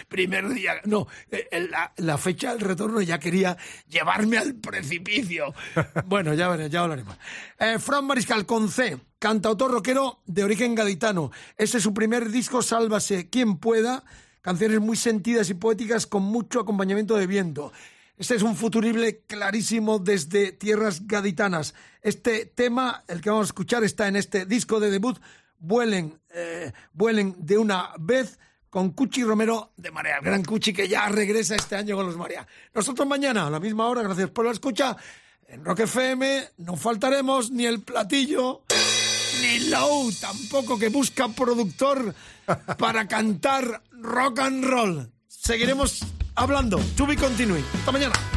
primer 0.09 0.49
día. 0.49 0.75
No, 0.85 1.07
eh, 1.31 1.69
la, 1.71 1.93
la 1.97 2.19
fecha 2.19 2.53
del 2.53 2.61
retorno 2.61 3.01
ya 3.01 3.19
quería 3.19 3.57
llevarme 3.89 4.39
al 4.39 4.55
precipicio. 4.55 5.55
Bueno, 6.07 6.35
ya 6.35 6.55
ya 6.67 6.81
hablaremos. 6.83 7.17
Eh, 7.59 7.79
Fran 7.79 8.07
Mariscal 8.07 8.47
con 8.47 8.69
C. 8.69 8.99
Cantautor 9.19 9.71
rockero 9.71 10.21
de 10.27 10.45
origen 10.45 10.75
gaditano. 10.75 11.31
Ese 11.57 11.79
es 11.79 11.83
su 11.83 11.95
primer 11.95 12.31
disco, 12.31 12.63
Sálvase 12.63 13.31
quien 13.31 13.57
pueda. 13.59 14.05
Canciones 14.43 14.81
muy 14.81 14.97
sentidas 14.97 15.49
y 15.51 15.55
poéticas 15.55 16.07
con 16.07 16.23
mucho 16.23 16.61
acompañamiento 16.61 17.17
de 17.17 17.27
viento. 17.27 17.73
Este 18.17 18.37
es 18.37 18.43
un 18.43 18.55
futurible 18.55 19.23
clarísimo 19.27 19.99
desde 19.99 20.53
tierras 20.53 21.07
gaditanas. 21.07 21.75
Este 22.01 22.47
tema, 22.47 23.03
el 23.09 23.21
que 23.21 23.31
vamos 23.31 23.47
a 23.47 23.51
escuchar, 23.51 23.83
está 23.83 24.07
en 24.07 24.17
este 24.17 24.47
disco 24.47 24.79
de 24.79 24.91
debut, 24.91 25.19
Vuelen, 25.59 26.21
eh, 26.31 26.73
vuelen 26.93 27.35
de 27.39 27.57
una 27.57 27.91
vez, 27.99 28.39
con 28.69 28.91
Cuchi 28.91 29.23
Romero 29.23 29.73
de 29.77 29.91
Marea. 29.91 30.21
Gran 30.21 30.45
Cuchi 30.45 30.73
que 30.73 30.89
ya 30.89 31.09
regresa 31.09 31.55
este 31.55 31.77
año 31.77 31.97
con 31.97 32.07
los 32.07 32.17
Marea. 32.17 32.47
Nosotros 32.75 33.07
mañana, 33.09 33.47
a 33.47 33.51
la 33.51 33.61
misma 33.61 33.87
hora, 33.87 34.03
gracias 34.03 34.31
por 34.31 34.45
la 34.45 34.51
escucha. 34.51 34.97
En 35.47 35.65
Rock 35.65 35.81
FM 35.81 36.51
no 36.59 36.77
faltaremos 36.77 37.51
ni 37.51 37.67
el 37.67 37.83
platillo, 37.83 38.65
ni 39.41 39.71
Low 39.71 40.11
tampoco, 40.21 40.79
que 40.79 40.89
busca 40.89 41.29
productor 41.29 42.15
para 42.77 43.09
cantar 43.09 43.83
rock 43.93 44.41
and 44.41 44.65
roll. 44.65 45.13
Seguiremos 45.29 46.01
hablando. 46.35 46.79
To 46.97 47.07
be 47.07 47.17
continuing. 47.17 47.65
Hasta 47.75 47.93
mañana. 47.93 48.34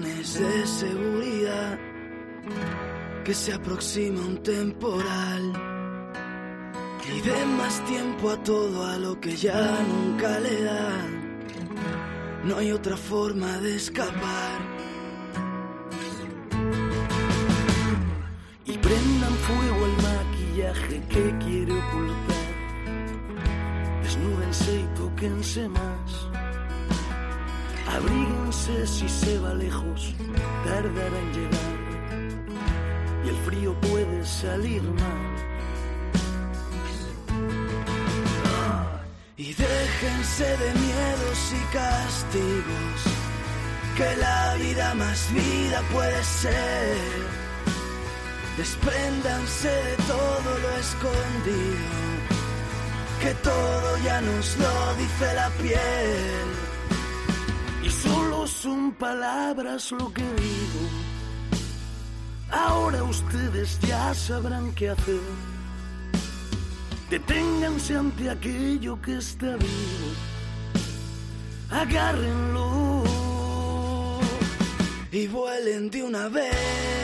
De 0.00 0.66
seguridad, 0.66 1.78
que 3.24 3.32
se 3.32 3.52
aproxima 3.52 4.20
un 4.20 4.42
temporal. 4.42 5.52
Y 7.14 7.20
den 7.20 7.56
más 7.56 7.84
tiempo 7.84 8.30
a 8.30 8.42
todo 8.42 8.86
a 8.86 8.96
lo 8.96 9.20
que 9.20 9.36
ya 9.36 9.78
nunca 9.86 10.40
le 10.40 10.64
dan. 10.64 11.44
No 12.44 12.56
hay 12.56 12.72
otra 12.72 12.96
forma 12.96 13.58
de 13.58 13.76
escapar. 13.76 14.58
Y 18.64 18.78
prendan 18.78 19.34
fuego 19.46 19.86
el 19.86 19.96
maquillaje 20.02 21.02
que 21.08 21.38
quiere 21.44 21.72
ocultar. 21.72 22.44
Desnúdense 24.02 24.80
y 24.80 24.96
tóquense 24.96 25.68
más. 25.68 26.43
Abríguense 27.86 28.86
si 28.86 29.08
se 29.08 29.38
va 29.38 29.54
lejos, 29.54 30.14
tardará 30.64 31.18
en 31.18 31.32
llegar. 31.32 31.74
Y 33.24 33.28
el 33.28 33.36
frío 33.46 33.74
puede 33.80 34.24
salir 34.24 34.82
mal. 34.82 35.34
Y 39.36 39.52
déjense 39.52 40.44
de 40.44 40.74
miedos 40.74 41.52
y 41.52 41.74
castigos, 41.76 43.00
que 43.96 44.16
la 44.16 44.54
vida 44.54 44.94
más 44.94 45.32
vida 45.32 45.82
puede 45.92 46.24
ser. 46.24 46.96
Despréndanse 48.56 49.68
de 49.68 49.96
todo 50.06 50.58
lo 50.62 50.70
escondido, 50.76 51.86
que 53.20 53.34
todo 53.42 53.98
ya 54.04 54.20
nos 54.20 54.56
lo 54.56 54.94
dice 54.94 55.34
la 55.34 55.50
piel. 55.60 56.73
Y 57.84 57.90
solo 57.90 58.46
son 58.46 58.92
palabras 58.92 59.92
lo 59.92 60.10
que 60.12 60.22
digo. 60.22 60.82
Ahora 62.50 63.02
ustedes 63.02 63.78
ya 63.80 64.14
sabrán 64.14 64.72
qué 64.74 64.88
hacer. 64.90 65.20
Deténganse 67.10 67.96
ante 67.96 68.30
aquello 68.30 69.00
que 69.02 69.18
está 69.18 69.56
vivo. 69.56 70.08
Agárrenlo 71.70 73.04
y 75.12 75.26
vuelen 75.26 75.90
de 75.90 76.02
una 76.02 76.28
vez. 76.28 77.03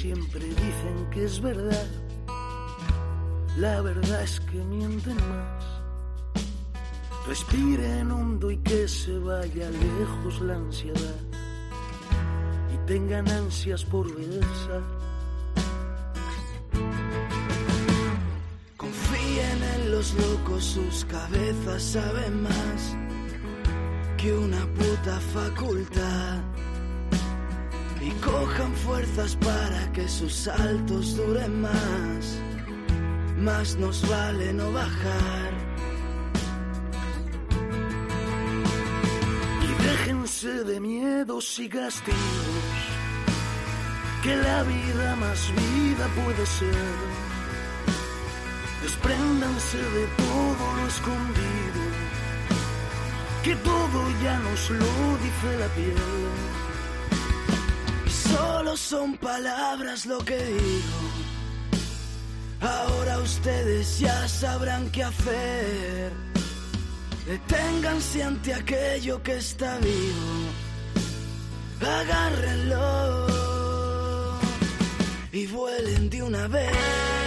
Siempre 0.00 0.40
dicen 0.40 1.10
que 1.10 1.24
es 1.24 1.42
verdad. 1.42 1.86
La 3.58 3.82
verdad 3.82 4.22
es 4.22 4.40
que 4.40 4.56
mienten 4.64 5.16
más. 5.16 5.64
Respiren 7.28 8.10
hondo 8.10 8.50
y 8.50 8.56
que 8.68 8.88
se 8.88 9.18
vaya 9.18 9.68
lejos 9.68 10.40
la 10.40 10.54
ansiedad. 10.54 11.20
Y 12.74 12.86
tengan 12.86 13.28
ansias 13.28 13.84
por 13.84 14.06
besar. 14.16 14.82
Confíen 18.78 19.58
en 19.74 19.90
los 19.90 20.14
locos, 20.14 20.64
sus 20.64 21.04
cabezas 21.04 21.82
saben 21.82 22.42
más 22.42 22.96
que 24.16 24.32
una 24.32 24.64
puta 24.78 25.20
facultad. 25.36 26.40
Y 28.02 28.10
cojan 28.22 28.74
fuerzas 28.76 29.36
para 29.36 29.92
que 29.92 30.08
sus 30.08 30.34
saltos 30.34 31.16
duren 31.16 31.60
más. 31.60 32.38
Más 33.38 33.76
nos 33.76 34.08
vale 34.08 34.52
no 34.54 34.72
bajar. 34.72 35.52
Y 39.62 39.82
déjense 39.82 40.64
de 40.64 40.80
miedos 40.80 41.58
y 41.58 41.68
castigos. 41.68 42.80
Que 44.22 44.36
la 44.36 44.62
vida 44.62 45.16
más 45.16 45.50
vida 45.50 46.08
puede 46.22 46.46
ser. 46.46 47.20
Despréndanse 48.82 49.78
de 49.78 50.06
todo 50.16 50.76
lo 50.76 50.86
escondido. 50.86 51.82
Que 53.42 53.56
todo 53.56 54.10
ya 54.22 54.38
nos 54.38 54.70
lo 54.70 55.18
dice 55.18 55.58
la 55.58 55.68
piel. 55.74 56.59
Solo 58.30 58.76
son 58.76 59.16
palabras 59.16 60.06
lo 60.06 60.18
que 60.24 60.36
digo. 60.36 61.00
Ahora 62.60 63.18
ustedes 63.18 63.98
ya 63.98 64.28
sabrán 64.28 64.90
qué 64.90 65.04
hacer. 65.04 66.12
Deténganse 67.26 68.22
ante 68.22 68.54
aquello 68.54 69.22
que 69.22 69.36
está 69.36 69.78
vivo. 69.78 70.50
Agárrenlo 71.80 73.26
y 75.32 75.46
vuelen 75.46 76.10
de 76.10 76.22
una 76.22 76.48
vez. 76.48 77.19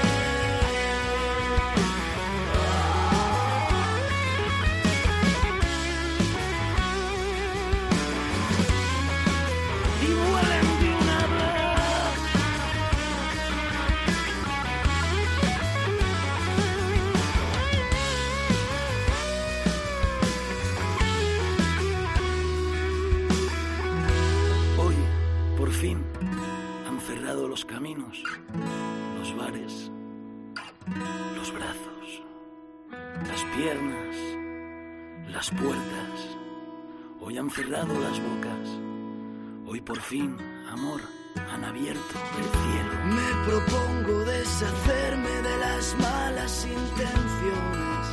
Caminos, 27.74 28.22
los 29.18 29.36
bares, 29.36 29.92
los 31.36 31.52
brazos, 31.52 32.22
las 33.28 33.44
piernas, 33.56 34.16
las 35.32 35.50
puertas. 35.50 36.38
Hoy 37.20 37.40
han 37.40 37.50
cerrado 37.50 38.00
las 38.00 38.22
bocas. 38.22 38.70
Hoy 39.66 39.82
por 39.82 40.00
fin, 40.02 40.38
amor, 40.70 41.02
han 41.52 41.64
abierto 41.64 42.14
el 42.38 42.46
cielo. 42.62 42.94
Me 43.18 43.30
propongo 43.48 44.24
deshacerme 44.24 45.42
de 45.42 45.58
las 45.58 45.96
malas 45.98 46.68
intenciones 46.68 48.06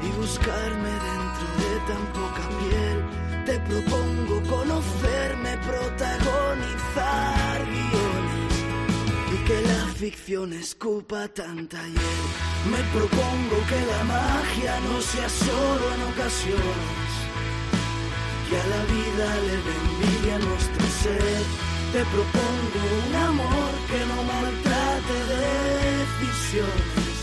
y 0.00 0.12
buscarme 0.16 0.92
dentro 1.08 1.46
de 1.60 1.72
tan 1.88 2.04
poca 2.18 2.44
piel. 2.60 2.98
Te 3.46 3.56
propongo 3.68 4.34
conocerme, 4.48 5.52
protagonizar 5.58 7.58
guiones 7.66 8.06
y 8.06 8.09
que 9.50 9.60
la 9.62 9.84
ficción 10.02 10.52
escupa 10.52 11.26
tanta 11.26 11.82
hiel. 11.82 12.24
Me 12.72 12.80
propongo 12.96 13.56
que 13.70 13.80
la 13.92 14.02
magia 14.04 14.74
no 14.88 15.00
sea 15.00 15.28
solo 15.28 15.84
en 15.94 16.00
ocasiones 16.12 17.10
que 18.46 18.56
a 18.64 18.66
la 18.74 18.82
vida 18.94 19.26
le 19.46 19.56
dé 19.66 19.74
envidia 19.84 20.34
a 20.36 20.42
nuestro 20.48 20.84
ser. 21.02 21.42
Te 21.94 22.02
propongo 22.14 22.80
un 23.06 23.14
amor 23.30 23.72
que 23.90 24.00
no 24.10 24.18
maltrate 24.32 25.16
decisiones, 26.20 27.14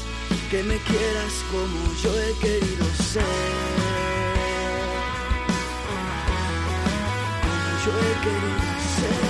que 0.52 0.60
me 0.64 0.78
quieras 0.90 1.34
como 1.54 1.80
yo 2.04 2.12
he 2.24 2.34
querido 2.44 2.86
ser. 3.12 3.36
Como 7.46 7.70
yo 7.86 7.92
he 8.06 8.14
querido 8.26 8.78
ser. 8.98 9.27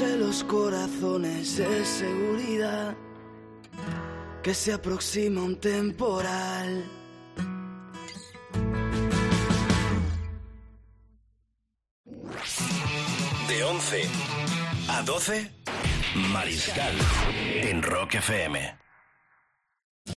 Los 0.00 0.44
corazones 0.44 1.58
de 1.58 1.84
seguridad, 1.84 2.96
que 4.42 4.54
se 4.54 4.72
aproxima 4.72 5.42
un 5.42 5.60
temporal. 5.60 6.90
De 13.46 13.62
11 13.62 14.08
a 14.88 15.02
12, 15.02 15.50
Mariscal 16.32 16.94
en 17.62 17.82
Rock 17.82 18.14
FM. 18.14 18.78